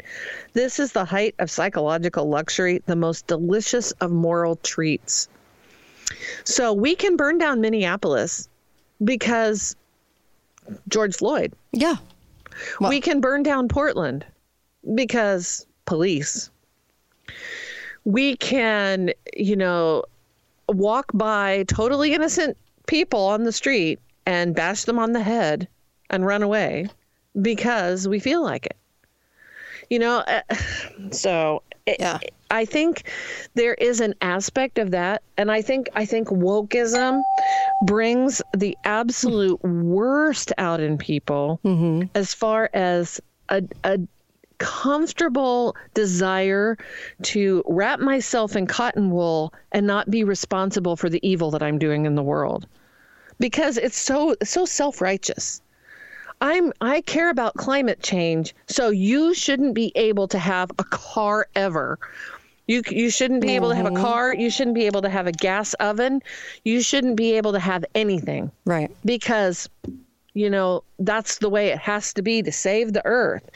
[0.52, 5.30] this is the height of psychological luxury, the most delicious of moral treats.
[6.44, 8.50] So we can burn down Minneapolis
[9.04, 9.76] because
[10.90, 11.54] George Floyd.
[11.72, 11.96] Yeah.
[12.80, 14.26] Well, we can burn down Portland
[14.96, 16.50] because police.
[18.06, 20.04] We can, you know,
[20.68, 25.68] walk by totally innocent people on the street and bash them on the head
[26.10, 26.88] and run away
[27.42, 28.78] because we feel like it.
[29.90, 30.42] You know, uh,
[31.12, 32.20] so yeah.
[32.52, 33.10] I think
[33.56, 37.24] there is an aspect of that, and I think I think wokeism
[37.86, 42.08] brings the absolute worst out in people mm-hmm.
[42.14, 43.20] as far as
[43.50, 44.00] a, a
[44.64, 46.78] comfortable desire
[47.22, 51.78] to wrap myself in cotton wool and not be responsible for the evil that I'm
[51.78, 52.66] doing in the world
[53.40, 55.62] because it's so so self-righteous.
[56.40, 61.48] I'm I care about climate change, so you shouldn't be able to have a car
[61.56, 62.00] ever.
[62.66, 64.02] You you shouldn't be able to have a mm-hmm.
[64.02, 66.22] car, you shouldn't be able to have a gas oven,
[66.64, 68.50] you shouldn't be able to have anything.
[68.64, 68.90] Right.
[69.04, 69.68] Because
[70.34, 73.50] you know, that's the way it has to be to save the earth.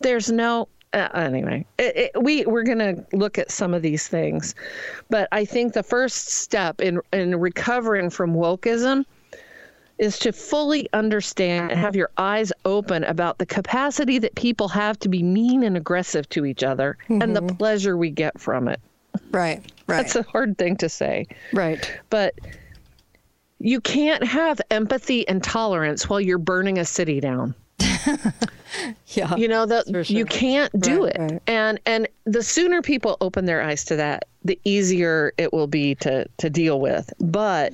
[0.00, 4.08] There's no uh, anyway, it, it, we we're going to look at some of these
[4.08, 4.54] things,
[5.10, 9.04] but I think the first step in in recovering from wokeism
[9.98, 14.98] is to fully understand and have your eyes open about the capacity that people have
[15.00, 17.20] to be mean and aggressive to each other mm-hmm.
[17.20, 17.56] and the mm-hmm.
[17.56, 18.80] pleasure we get from it.
[19.32, 19.96] Right, right.
[19.96, 21.26] That's a hard thing to say.
[21.52, 22.00] Right.
[22.10, 22.34] But
[23.60, 27.54] you can't have empathy and tolerance while you're burning a city down.
[29.08, 29.34] yeah.
[29.36, 30.02] You know that sure.
[30.02, 31.20] you can't do right, it.
[31.20, 31.42] Right.
[31.46, 35.94] And and the sooner people open their eyes to that, the easier it will be
[35.96, 37.12] to to deal with.
[37.20, 37.72] But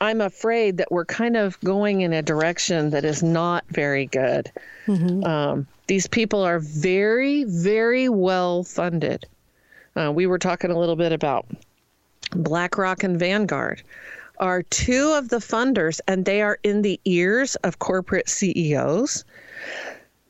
[0.00, 4.50] I'm afraid that we're kind of going in a direction that is not very good.
[4.86, 5.24] Mm-hmm.
[5.24, 9.26] Um, these people are very, very well funded.
[9.96, 11.46] Uh, we were talking a little bit about
[12.30, 13.82] BlackRock and Vanguard
[14.40, 19.24] are two of the funders, and they are in the ears of corporate CEOs,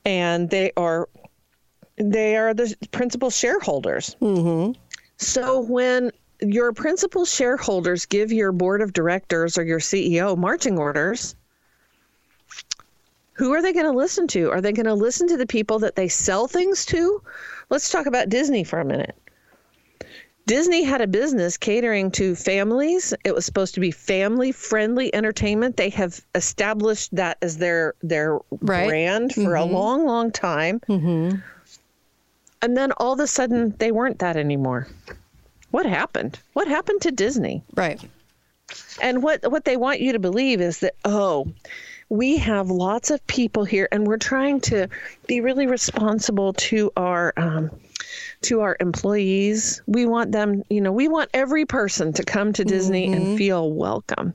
[0.04, 1.08] and they are
[1.96, 4.16] they are the principal shareholders.
[4.20, 4.78] Mm-hmm.
[5.16, 11.34] So when your principal shareholders give your board of directors or your CEO marching orders,
[13.32, 14.50] who are they going to listen to?
[14.50, 17.22] Are they going to listen to the people that they sell things to?
[17.70, 19.16] Let's talk about Disney for a minute
[20.48, 23.12] Disney had a business catering to families.
[23.22, 25.76] It was supposed to be family friendly entertainment.
[25.76, 28.88] They have established that as their their right.
[28.88, 29.70] brand for mm-hmm.
[29.70, 30.80] a long, long time.
[30.88, 31.37] Mm-hmm.
[32.62, 34.88] And then all of a sudden, they weren't that anymore.
[35.70, 36.38] What happened?
[36.54, 37.62] What happened to Disney?
[37.76, 38.00] Right.
[39.02, 41.52] And what what they want you to believe is that oh,
[42.08, 44.88] we have lots of people here, and we're trying to
[45.26, 47.34] be really responsible to our.
[47.37, 47.70] Um,
[48.42, 49.83] to our employees.
[49.87, 53.14] We want them, you know, we want every person to come to Disney mm-hmm.
[53.14, 54.35] and feel welcome.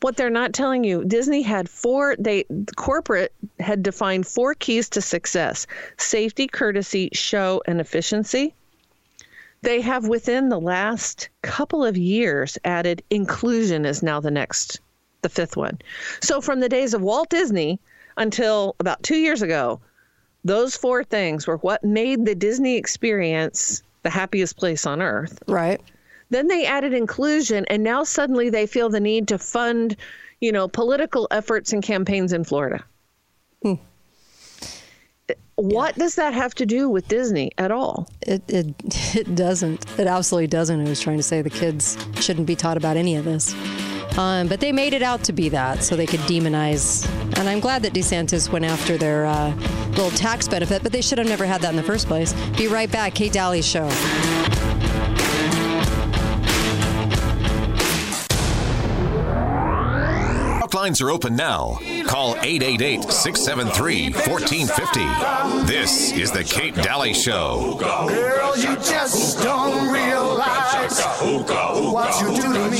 [0.00, 2.44] What they're not telling you, Disney had four, they,
[2.76, 5.66] corporate had defined four keys to success
[5.98, 8.54] safety, courtesy, show, and efficiency.
[9.62, 14.80] They have within the last couple of years added inclusion is now the next,
[15.22, 15.78] the fifth one.
[16.20, 17.80] So from the days of Walt Disney
[18.16, 19.80] until about two years ago,
[20.46, 25.42] those four things were what made the Disney experience the happiest place on earth.
[25.48, 25.80] Right.
[26.30, 29.96] Then they added inclusion, and now suddenly they feel the need to fund,
[30.40, 32.84] you know, political efforts and campaigns in Florida.
[33.62, 33.74] Hmm.
[35.56, 36.04] What yeah.
[36.04, 38.08] does that have to do with Disney at all?
[38.22, 38.74] It, it
[39.16, 39.84] it doesn't.
[39.98, 40.80] It absolutely doesn't.
[40.80, 43.54] I was trying to say the kids shouldn't be taught about any of this.
[44.18, 47.06] Um, but they made it out to be that so they could demonize.
[47.38, 49.54] And I'm glad that DeSantis went after their uh,
[49.90, 52.32] little tax benefit, but they should have never had that in the first place.
[52.56, 53.14] Be right back.
[53.14, 53.90] Kate Dalley Show.
[60.86, 61.78] lines are open now.
[62.06, 65.66] Call 888 673 1450.
[65.66, 67.76] This is The Kate Dalley Show.
[67.78, 71.00] Girl, you just don't realize
[71.92, 72.78] what you do to me.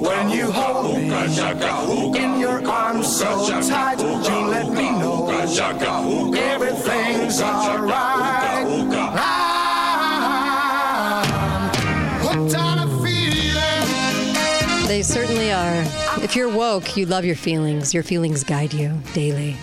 [0.00, 5.28] When you hold me in your arms so tight, you let me know
[6.36, 8.44] everything's alright.
[14.86, 15.23] They certainly are.
[16.24, 17.92] If you're woke, you love your feelings.
[17.92, 19.58] Your feelings guide you daily.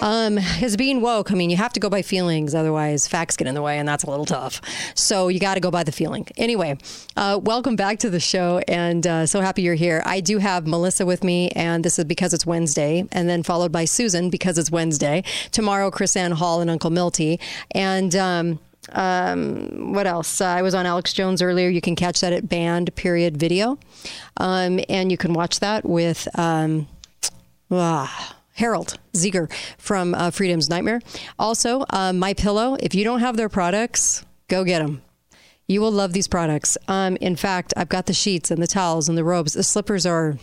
[0.00, 3.46] Um, as being woke, I mean, you have to go by feelings, otherwise facts get
[3.46, 4.60] in the way, and that's a little tough.
[4.96, 6.26] So you got to go by the feeling.
[6.36, 6.76] Anyway,
[7.16, 10.02] uh, welcome back to the show, and uh, so happy you're here.
[10.04, 13.70] I do have Melissa with me, and this is because it's Wednesday, and then followed
[13.70, 15.22] by Susan because it's Wednesday.
[15.52, 17.38] Tomorrow, KrisAnne Hall and Uncle Milty,
[17.70, 18.16] and.
[18.16, 18.58] Um,
[18.90, 20.40] um, what else?
[20.40, 21.68] Uh, I was on Alex Jones earlier.
[21.68, 23.78] You can catch that at Band Period Video,
[24.38, 26.88] um, and you can watch that with um,
[27.70, 31.00] ah, Harold Zieger from uh, Freedom's Nightmare.
[31.38, 32.76] Also, uh, My Pillow.
[32.80, 35.02] If you don't have their products, go get them.
[35.68, 36.76] You will love these products.
[36.88, 39.54] Um, in fact, I've got the sheets and the towels and the robes.
[39.54, 40.36] The slippers are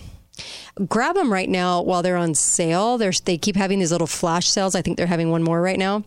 [0.87, 2.97] grab them right now while they're on sale.
[2.97, 4.75] They're, they keep having these little flash sales.
[4.75, 6.03] I think they're having one more right now.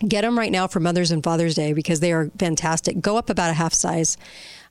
[0.00, 3.00] Get them right now for Mother's and Father's Day because they are fantastic.
[3.00, 4.16] Go up about a half size.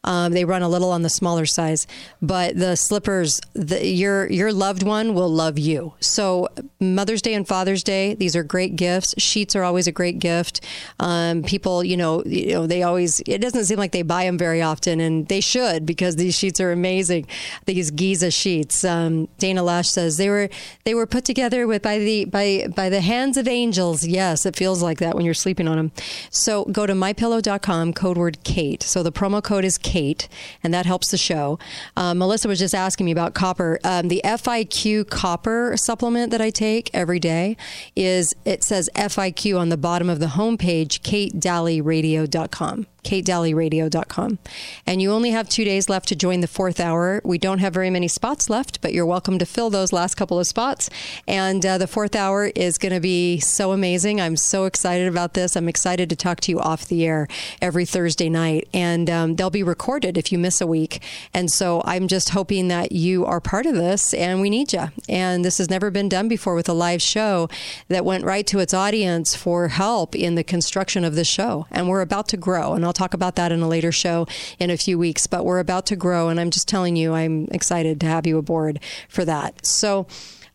[0.04, 1.88] Um, they run a little on the smaller size,
[2.22, 5.94] but the slippers, the, your your loved one will love you.
[6.02, 6.50] So
[6.82, 9.16] Mother's Day and Father's Day, these are great gifts.
[9.18, 10.60] Sheets are always a great gift.
[11.00, 13.22] Um, people, you know, you know, they always.
[13.26, 16.60] It doesn't seem like they buy them very often, and they should because these sheets
[16.60, 17.28] are amazing.
[17.66, 18.84] These Giza sheets.
[18.84, 20.50] Um, Dana Loesch says they were
[20.84, 24.06] they were put together with by the by by the hands of angels.
[24.06, 25.92] Yes, it feels like that when you're sleeping on them.
[26.30, 28.84] So go to mypillow.com, code word Kate.
[28.84, 30.28] So the promo code is Kate Kate,
[30.64, 31.60] and that helps the show.
[31.96, 33.80] Um, Melissa was just asking me about copper.
[33.84, 37.56] Um, the FIQ copper supplement that I take every day
[37.96, 44.40] is it says FIQ on the bottom of the homepage, katedalleyradio.com katedalleyradio.com.
[44.86, 47.22] And you only have two days left to join the fourth hour.
[47.24, 50.40] We don't have very many spots left, but you're welcome to fill those last couple
[50.40, 50.90] of spots.
[51.28, 54.20] And uh, the fourth hour is going to be so amazing.
[54.20, 55.56] I'm so excited about this.
[55.56, 57.28] I'm excited to talk to you off the air
[57.62, 58.68] every Thursday night.
[58.74, 61.02] And um, they'll be recorded if you miss a week.
[61.34, 64.90] And so I'm just hoping that you are part of this and we need you.
[65.10, 67.50] And this has never been done before with a live show
[67.88, 71.68] that went right to its audience for help in the construction of this show.
[71.72, 72.74] And we're about to grow.
[72.74, 74.28] And I'll I'll talk about that in a later show
[74.60, 75.26] in a few weeks.
[75.26, 78.38] But we're about to grow, and I'm just telling you, I'm excited to have you
[78.38, 78.80] aboard
[79.10, 79.66] for that.
[79.66, 80.06] So,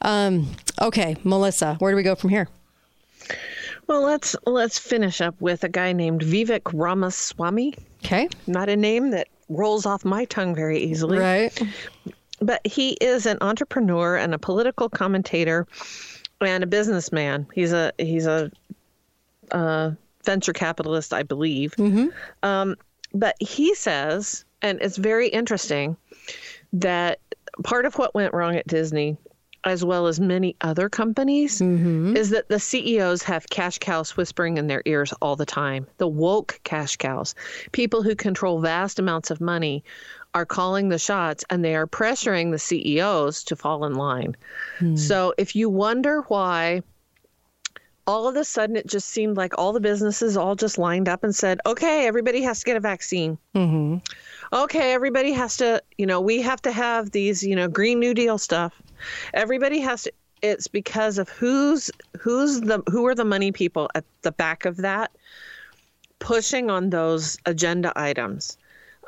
[0.03, 2.49] um, okay, Melissa, where do we go from here?
[3.89, 7.75] Well, let's let's finish up with a guy named Vivek Ramaswamy.
[8.05, 11.19] Okay, not a name that rolls off my tongue very easily.
[11.19, 11.61] Right.
[12.41, 15.67] But he is an entrepreneur and a political commentator
[16.41, 17.49] and a businessman.
[17.53, 18.53] He's a he's a
[19.51, 19.93] uh,
[20.25, 21.75] venture capitalist, I believe.
[21.77, 22.09] Mm-hmm.
[22.43, 22.77] Um,
[23.15, 25.97] but he says, and it's very interesting,
[26.73, 27.21] that
[27.65, 29.17] part of what went wrong at Disney
[29.65, 32.17] as well as many other companies, Mm-hmm.
[32.17, 35.87] is that the CEOs have cash cows whispering in their ears all the time.
[35.99, 37.35] The woke cash cows,
[37.73, 39.83] people who control vast amounts of money,
[40.33, 44.37] are calling the shots and they are pressuring the CEOs to fall in line.
[44.95, 46.83] So if you wonder why
[48.09, 51.23] all of a sudden it just seemed like all the businesses all just lined up
[51.23, 53.37] and said, okay, everybody has to get a vaccine.
[53.55, 53.99] Mm-hmm.
[54.51, 58.15] Okay, everybody has to, you know, we have to have these, you know, Green New
[58.15, 58.81] Deal stuff.
[59.35, 60.13] Everybody has to.
[60.41, 64.79] It's because of who's who's the who are the money people at the back of
[64.79, 65.11] that
[66.19, 68.57] pushing on those agenda items.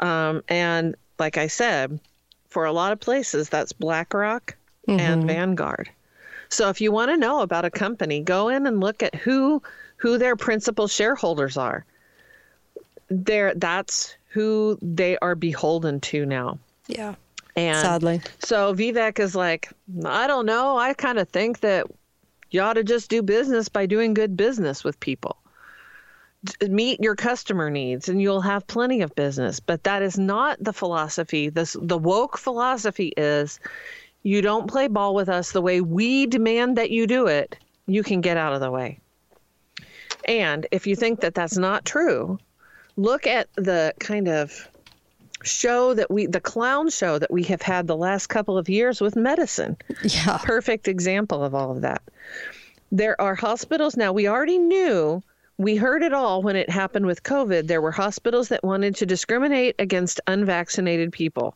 [0.01, 2.01] Um, and like I said,
[2.49, 4.57] for a lot of places, that's BlackRock
[4.89, 5.89] and Vanguard.
[6.51, 9.63] So if you want to know about a company, go in and look at who
[9.97, 11.85] who their principal shareholders are.
[13.09, 16.59] There, that's who they are beholden to now.
[16.87, 17.15] Yeah.
[17.57, 18.21] And Sadly.
[18.39, 19.71] so Vivek is like,
[20.05, 20.79] I don't know.
[20.79, 21.87] I kind of think that
[22.51, 25.37] you ought to just do business by doing good business with people.
[26.67, 29.61] Meet your customer needs and you'll have plenty of business.
[29.61, 31.51] But that is not the philosophy.
[31.51, 33.61] This the woke philosophy is
[34.23, 37.57] you don't play ball with us the way we demand that you do it,
[37.87, 38.99] you can get out of the way.
[40.27, 42.39] And if you think that that's not true,
[42.97, 44.69] look at the kind of
[45.43, 49.01] show that we, the clown show that we have had the last couple of years
[49.01, 49.77] with medicine.
[50.05, 50.39] Yeah.
[50.43, 52.03] Perfect example of all of that.
[52.93, 55.23] There are hospitals now, we already knew.
[55.57, 57.67] We heard it all when it happened with COVID.
[57.67, 61.55] There were hospitals that wanted to discriminate against unvaccinated people.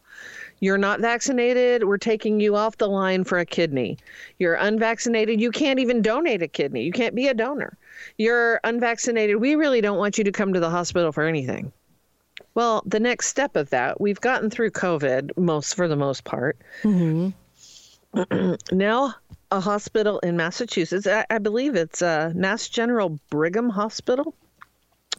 [0.65, 3.99] You're not vaccinated, we're taking you off the line for a kidney.
[4.39, 6.85] You're unvaccinated, you can't even donate a kidney.
[6.85, 7.77] You can't be a donor.
[8.17, 11.71] You're unvaccinated, we really don't want you to come to the hospital for anything.
[12.55, 16.57] Well, the next step of that, we've gotten through COVID most for the most part.
[18.73, 19.15] now,
[19.51, 24.35] a hospital in Massachusetts, I, I believe it's uh, Mass General Brigham Hospital,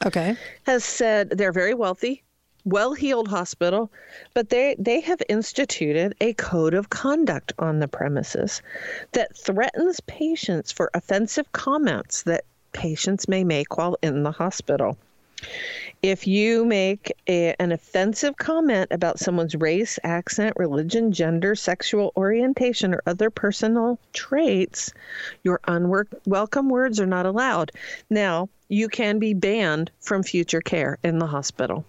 [0.04, 0.36] Okay.
[0.66, 2.24] has said they're very wealthy,
[2.66, 3.92] well-heeled hospital,
[4.34, 8.62] but they they have instituted a code of conduct on the premises
[9.14, 12.44] that threatens patients for offensive comments that
[12.74, 14.98] patients may make while in the hospital.
[16.02, 22.94] If you make a, an offensive comment about someone's race, accent, religion, gender, sexual orientation,
[22.94, 24.94] or other personal traits,
[25.44, 27.72] your unwelcome words are not allowed.
[28.10, 31.86] Now, you can be banned from future care in the hospital.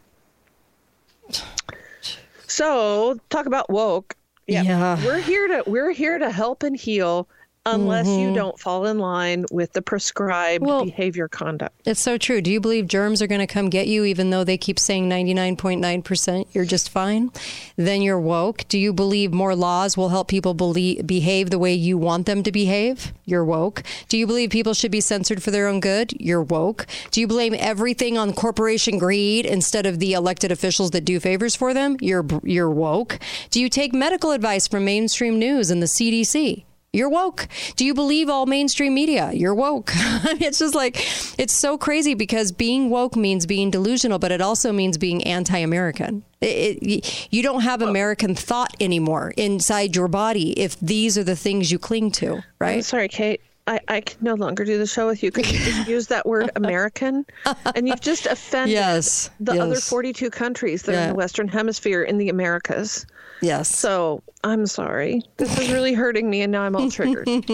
[2.47, 4.15] So, talk about woke.
[4.47, 4.63] Yeah.
[5.05, 7.29] We're here to we're here to help and heal
[7.67, 8.35] unless you mm-hmm.
[8.35, 11.75] don't fall in line with the prescribed Well- behavior conduct.
[11.85, 12.41] It's so true.
[12.41, 15.09] Do you believe germs are going to come get you even though they keep saying
[15.09, 17.31] 99.9% you're just fine?
[17.77, 18.67] Then you're woke.
[18.69, 22.43] Do you believe more laws will help people believe, behave the way you want them
[22.43, 23.13] to behave?
[23.25, 23.83] You're woke.
[24.09, 26.13] Do you believe people should be censored for their own good?
[26.19, 26.87] You're woke.
[27.11, 31.57] Do you blame everything on corporation greed instead of the elected officials that do favors
[31.57, 31.97] for them?
[32.01, 33.19] You're you're woke.
[33.51, 36.65] Do you take medical advice from mainstream news and the CDC?
[36.97, 37.47] You're woke.
[37.77, 39.31] Do you believe all mainstream media?
[39.33, 39.91] You're woke.
[39.95, 40.97] it's just like,
[41.39, 45.59] it's so crazy because being woke means being delusional, but it also means being anti
[45.59, 46.25] American.
[46.41, 51.79] You don't have American thought anymore inside your body if these are the things you
[51.79, 52.85] cling to, I'm right?
[52.85, 53.41] sorry, Kate.
[53.67, 56.25] I, I can no longer do the show with you because you just use that
[56.27, 57.27] word American
[57.75, 62.03] and you've just offended Yes, the other 42 countries that are in the Western Hemisphere
[62.03, 63.07] in the Americas.
[63.43, 63.69] Yes.
[63.75, 65.23] So I'm sorry.
[65.37, 67.27] This is really hurting me and now I'm all triggered.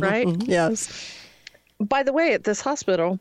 [0.00, 0.28] right?
[0.44, 1.12] yes.
[1.80, 3.18] By the way, at this hospital,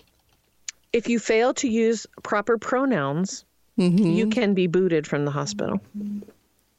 [0.93, 3.45] if you fail to use proper pronouns,
[3.77, 3.97] Mm-hmm.
[4.05, 5.81] you can be booted from the hospital.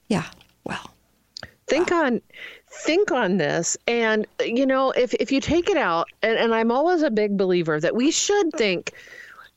[0.09, 0.25] Yeah.
[0.65, 0.95] Well,
[1.67, 2.23] think on
[2.77, 3.77] think on this.
[3.87, 7.37] And you know if if you take it out and, and i'm always a big
[7.37, 8.93] believer that we should think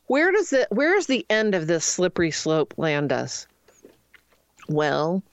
[0.08, 3.48] where does the where's the end of this slippery slope land us?
[4.68, 5.24] Well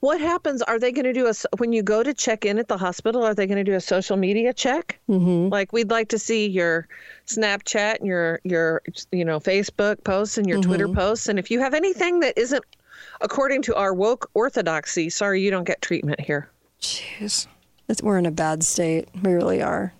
[0.00, 0.62] what happens?
[0.62, 3.24] Are they going to do a when you go to check in at the hospital
[3.24, 4.98] are they going to do a social media check?
[5.08, 5.48] Mm-hmm.
[5.48, 6.86] like we'd like to see your
[7.26, 11.28] snapchat and your your you know facebook posts and your twitter posts.
[11.28, 12.64] And if you have anything that isn't
[13.20, 16.50] according to our woke orthodoxy sorry you don't get treatment here
[16.86, 17.46] jeez.
[17.88, 19.08] It's, we're in a bad state.
[19.22, 19.92] We really are.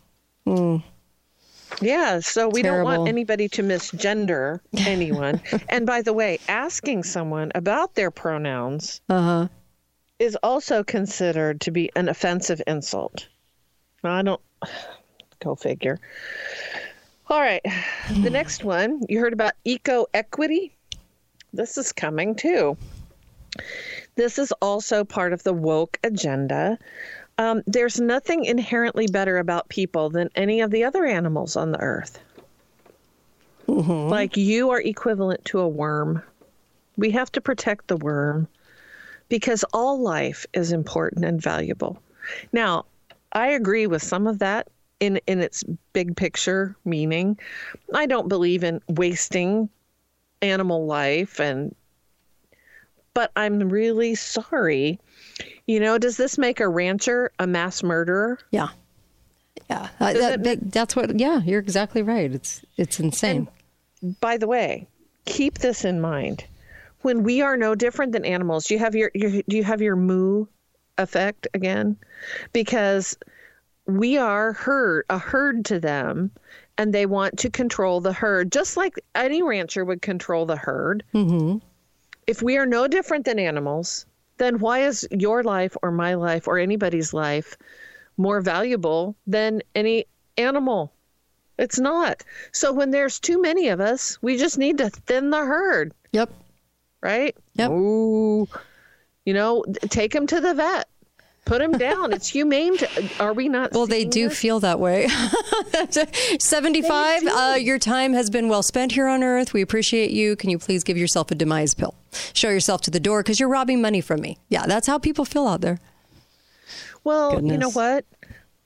[1.80, 5.40] Yeah, so we don't want anybody to misgender anyone.
[5.68, 9.48] and by the way, asking someone about their pronouns Uh huh.
[10.18, 13.28] is also considered to be an offensive insult.
[14.04, 14.40] I don't
[15.44, 15.98] go figure.
[17.28, 17.62] All right.
[18.22, 20.72] The next one, you heard about eco equity.
[21.52, 22.76] This is coming too.
[24.16, 26.78] This is also part of the woke agenda.
[27.38, 31.80] Um, there's nothing inherently better about people than any of the other animals on the
[31.80, 32.18] earth.
[33.68, 34.08] Mm-hmm.
[34.08, 36.22] Like you are equivalent to a worm.
[36.96, 38.48] We have to protect the worm
[39.28, 42.00] because all life is important and valuable.
[42.52, 42.86] Now,
[43.32, 44.68] I agree with some of that
[45.00, 45.62] in in its
[45.92, 47.38] big picture meaning.
[47.92, 49.68] I don't believe in wasting
[50.40, 51.74] animal life and
[53.16, 55.00] but I'm really sorry.
[55.66, 58.38] You know, does this make a rancher a mass murderer?
[58.50, 58.68] Yeah.
[59.70, 59.88] Yeah.
[59.98, 62.30] Uh, that, that, that's what yeah, you're exactly right.
[62.30, 63.48] It's it's insane.
[64.02, 64.86] And by the way,
[65.24, 66.44] keep this in mind.
[67.00, 69.96] When we are no different than animals, you have your, your do you have your
[69.96, 70.44] moo
[70.98, 71.96] effect again?
[72.52, 73.16] Because
[73.86, 76.30] we are herd a herd to them
[76.76, 81.04] and they want to control the herd just like any rancher would control the herd
[81.14, 81.58] mm-hmm.
[82.26, 84.06] If we are no different than animals
[84.38, 87.56] then why is your life or my life or anybody's life
[88.16, 90.06] more valuable than any
[90.36, 90.92] animal?
[91.58, 92.22] It's not.
[92.52, 95.92] So when there's too many of us we just need to thin the herd.
[96.12, 96.30] Yep.
[97.02, 97.34] Right?
[97.54, 97.70] Yep.
[97.70, 98.48] Ooh.
[99.24, 100.88] you know take them to the vet
[101.46, 102.12] put them down.
[102.12, 102.76] It's humane.
[102.76, 103.72] To, are we not?
[103.72, 104.38] Well, they do this?
[104.38, 105.08] feel that way.
[106.38, 107.26] 75.
[107.26, 109.54] Uh, your time has been well spent here on Earth.
[109.54, 110.36] We appreciate you.
[110.36, 111.94] Can you please give yourself a demise pill?
[112.34, 114.38] Show yourself to the door because you're robbing money from me.
[114.50, 115.78] Yeah, that's how people feel out there.
[117.04, 117.52] Well, Goodness.
[117.52, 118.04] you know what?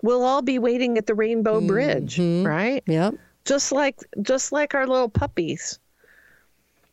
[0.02, 2.46] We'll all be waiting at the Rainbow Bridge, mm-hmm.
[2.46, 2.82] right?
[2.86, 3.14] Yep.
[3.44, 5.78] Just like just like our little puppies.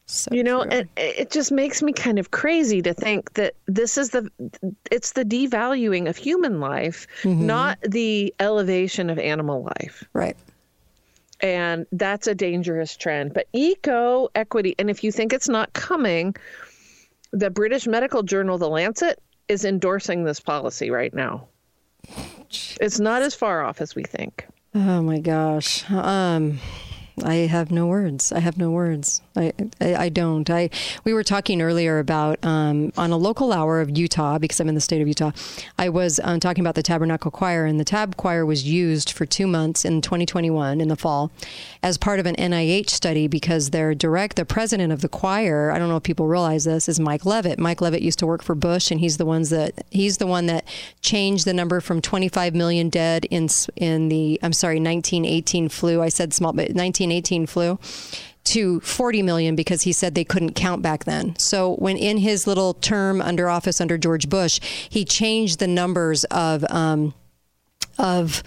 [0.10, 3.98] So you know, and it just makes me kind of crazy to think that this
[3.98, 4.32] is the
[4.90, 7.46] it's the devaluing of human life, mm-hmm.
[7.46, 10.06] not the elevation of animal life.
[10.14, 10.38] Right.
[11.42, 13.34] And that's a dangerous trend.
[13.34, 16.36] But eco equity, and if you think it's not coming,
[17.32, 21.48] the British medical journal, The Lancet, is endorsing this policy right now.
[22.80, 24.48] It's not as far off as we think.
[24.74, 25.90] Oh my gosh.
[25.92, 26.60] Um,
[27.24, 28.32] I have no words.
[28.32, 29.22] I have no words.
[29.36, 29.52] I,
[29.82, 30.48] I, I don't.
[30.50, 30.70] I
[31.04, 34.76] we were talking earlier about um, on a local hour of Utah because I'm in
[34.76, 35.32] the state of Utah.
[35.80, 39.26] I was um, talking about the Tabernacle Choir, and the Tab Choir was used for
[39.26, 41.32] two months in 2021 in the fall
[41.82, 45.72] as part of an NIH study because their direct the president of the choir.
[45.72, 47.58] I don't know if people realize this is Mike Leavitt.
[47.58, 50.46] Mike Leavitt used to work for Bush, and he's the ones that he's the one
[50.48, 50.66] that
[51.02, 56.02] changed the number from 25 million dead in in the I'm sorry 1918 flu.
[56.02, 56.70] I said small, but
[57.08, 57.80] 1918 flu
[58.48, 61.38] to 40 million because he said they couldn't count back then.
[61.38, 66.24] So when in his little term under office under George Bush, he changed the numbers
[66.26, 67.14] of um,
[67.98, 68.44] of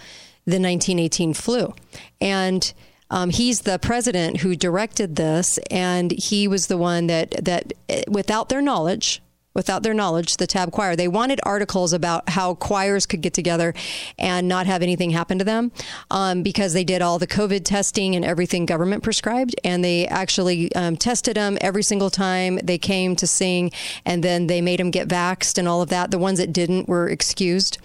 [0.47, 1.75] the 1918 flu,
[2.21, 2.73] and
[3.11, 7.73] um, he's the president who directed this, and he was the one that that
[8.09, 9.21] without their knowledge
[9.55, 10.97] without their knowledge, the Tab Choir.
[10.97, 13.75] They wanted articles about how choirs could get together
[14.19, 15.73] and not have anything happen to them
[16.11, 19.55] um, because they did all the COVID testing and everything government prescribed.
[19.65, 23.73] And they actually um, tested them every single time they came to sing.
[24.05, 26.11] And then they made them get vaxxed and all of that.
[26.11, 27.79] The ones that didn't were excused.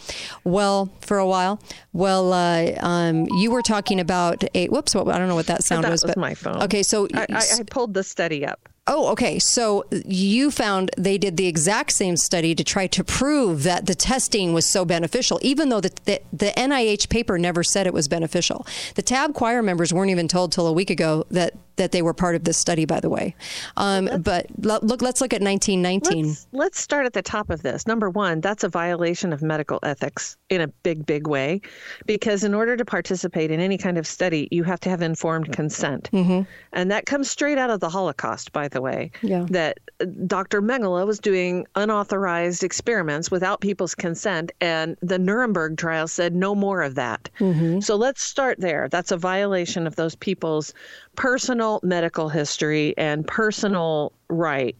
[0.43, 1.59] Well, for a while.
[1.93, 4.93] Well, uh, um, you were talking about a whoops.
[4.93, 6.61] Well, I don't know what that sound that was, was but my phone.
[6.63, 8.69] Okay, so I, I, I pulled the study up.
[8.87, 9.39] Oh, okay.
[9.39, 13.95] So you found they did the exact same study to try to prove that the
[13.95, 18.07] testing was so beneficial, even though the, the, the, NIH paper never said it was
[18.07, 18.67] beneficial.
[18.93, 22.13] The TAB choir members weren't even told till a week ago that that they were
[22.13, 23.35] part of this study, by the way.
[23.77, 26.27] Um, but look, let's look at 1919.
[26.27, 27.85] Let's, let's start at the top of this.
[27.87, 31.61] Number one, that's a violation of medical ethics in a big, big way,
[32.05, 35.51] because in order to participate in any kind of study, you have to have informed
[35.51, 36.41] consent, mm-hmm.
[36.73, 39.11] and that comes straight out of the Holocaust, by the way.
[39.21, 39.45] Yeah.
[39.49, 39.79] That
[40.27, 40.61] Dr.
[40.61, 46.81] Mengele was doing unauthorized experiments without people's consent, and the Nuremberg trial said no more
[46.81, 47.29] of that.
[47.39, 47.79] Mm-hmm.
[47.79, 48.89] So let's start there.
[48.89, 50.73] That's a violation of those people's
[51.15, 54.75] personal medical history and personal right.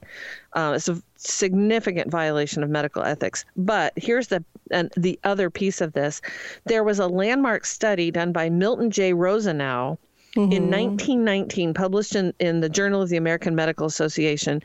[0.54, 3.46] Uh, it's a significant violation of medical ethics.
[3.56, 6.22] But here's the and the other piece of this:
[6.66, 9.14] there was a landmark study done by Milton J.
[9.14, 9.98] Rosenau.
[10.36, 10.52] Mm-hmm.
[10.52, 14.62] In 1919, published in, in the Journal of the American Medical Association,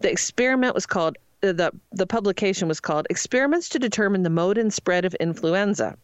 [0.00, 4.72] the experiment was called the the publication was called "Experiments to Determine the Mode and
[4.72, 5.96] Spread of Influenza."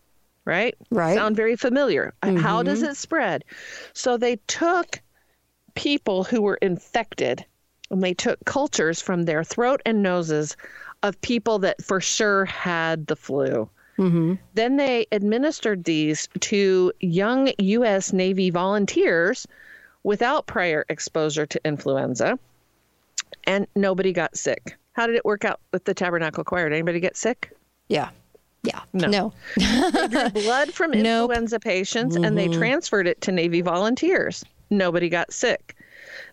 [0.49, 0.75] right?
[0.91, 1.15] Right.
[1.15, 2.15] Sound very familiar.
[2.23, 2.39] Mm-hmm.
[2.39, 3.45] How does it spread?
[3.93, 5.01] So they took
[5.75, 7.45] people who were infected
[7.91, 10.57] and they took cultures from their throat and noses
[11.03, 13.69] of people that for sure had the flu.
[13.99, 14.35] Mm-hmm.
[14.55, 18.13] Then they administered these to young U.S.
[18.13, 19.47] Navy volunteers
[20.05, 22.39] without prior exposure to influenza,
[23.45, 24.79] and nobody got sick.
[24.93, 26.69] How did it work out with the Tabernacle Choir?
[26.69, 27.53] Did anybody get sick?
[27.89, 28.11] Yeah.
[28.63, 28.81] Yeah.
[28.93, 29.09] No.
[29.09, 29.33] no.
[29.57, 31.31] they drew blood from nope.
[31.31, 32.25] influenza patients mm-hmm.
[32.25, 32.59] and they mm-hmm.
[32.59, 34.45] transferred it to Navy volunteers.
[34.71, 35.77] Nobody got sick.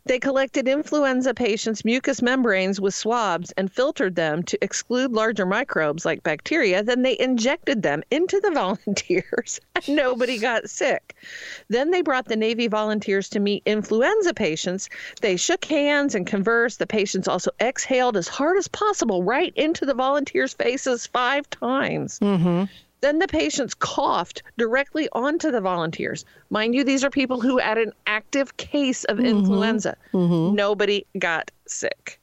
[0.05, 6.05] They collected influenza patients' mucous membranes with swabs and filtered them to exclude larger microbes
[6.05, 6.83] like bacteria.
[6.83, 11.15] Then they injected them into the volunteers, and nobody got sick.
[11.69, 14.89] Then they brought the Navy volunteers to meet influenza patients.
[15.21, 16.79] They shook hands and conversed.
[16.79, 22.19] The patients also exhaled as hard as possible right into the volunteers' faces five times.
[22.19, 22.65] Mm-hmm.
[23.05, 26.25] Then the patients coughed directly onto the volunteers.
[26.49, 29.27] Mind you, these are people who had an active case of mm-hmm.
[29.27, 29.95] influenza.
[30.11, 30.55] Mm-hmm.
[30.55, 32.19] Nobody got sick.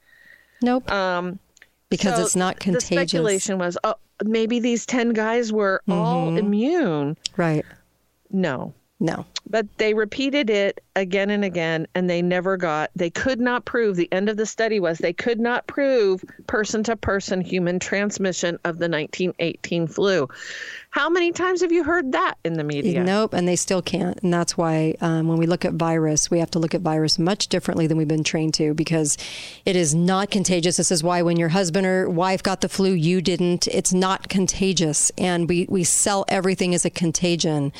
[0.61, 0.91] Nope.
[0.91, 1.39] Um,
[1.87, 2.89] because so it's not contagious.
[2.89, 5.97] The speculation was, oh, maybe these 10 guys were mm-hmm.
[5.97, 7.15] all immune.
[7.37, 7.63] Right.
[8.29, 8.73] No.
[8.99, 9.25] No.
[9.49, 13.95] But they repeated it again and again, and they never got, they could not prove,
[13.95, 18.55] the end of the study was they could not prove person to person human transmission
[18.63, 20.27] of the 1918 flu.
[20.93, 23.03] How many times have you heard that in the media?
[23.03, 24.21] Nope, and they still can't.
[24.21, 27.17] And that's why um, when we look at virus, we have to look at virus
[27.17, 29.17] much differently than we've been trained to because
[29.65, 30.77] it is not contagious.
[30.77, 33.67] This is why when your husband or wife got the flu, you didn't.
[33.69, 35.11] It's not contagious.
[35.17, 37.73] And we, we sell everything as a contagion.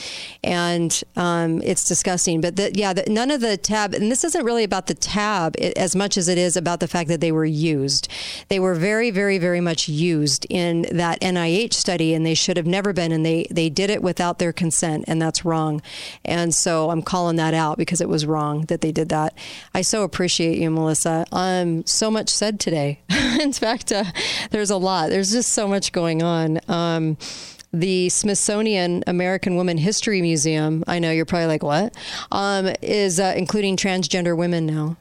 [0.44, 2.42] And um, it's disgusting.
[2.42, 5.56] But the, yeah, the, none of the tab, and this isn't really about the tab
[5.58, 8.08] as much as it is about the fact that they were used.
[8.50, 12.68] They were very, very, very much used in that NIH study, and they should have
[12.68, 15.82] never been and they they did it without their consent and that's wrong.
[16.26, 19.38] And so i'm calling that out because it was wrong that they did that.
[19.74, 21.26] I so appreciate you melissa.
[21.32, 23.00] Um so much said today.
[23.40, 24.06] In fact uh,
[24.52, 25.10] there's a lot.
[25.10, 26.60] There's just so much going on.
[26.68, 27.18] Um
[27.74, 31.96] the Smithsonian American Woman History Museum, I know you're probably like, what?
[32.32, 34.98] Um, is uh, including transgender women now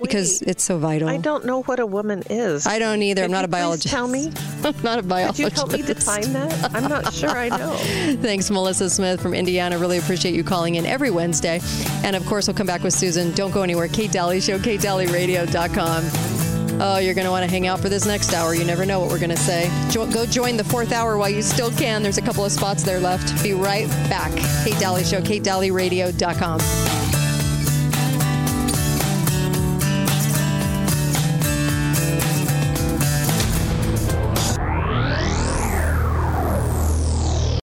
[0.00, 1.08] because Wait, it's so vital.
[1.08, 2.66] I don't know what a woman is.
[2.66, 3.22] I don't either.
[3.22, 3.88] Could I'm not a biologist.
[3.88, 4.32] Tell me.
[4.64, 5.42] I'm not a biologist.
[5.42, 6.74] Could you help me define that?
[6.74, 7.74] I'm not sure I know.
[8.22, 9.78] Thanks, Melissa Smith from Indiana.
[9.78, 11.60] Really appreciate you calling in every Wednesday.
[12.02, 13.32] And of course, we'll come back with Susan.
[13.32, 13.88] Don't go anywhere.
[13.88, 16.53] Kate Dalley Show, KateDalleyRadio.com.
[16.80, 18.54] Oh, you're going to want to hang out for this next hour.
[18.54, 19.70] You never know what we're going to say.
[19.90, 22.02] Jo- go join the fourth hour while you still can.
[22.02, 23.42] There's a couple of spots there left.
[23.42, 24.32] Be right back.
[24.64, 27.23] Kate Dalley Show, KateDalleyRadio.com.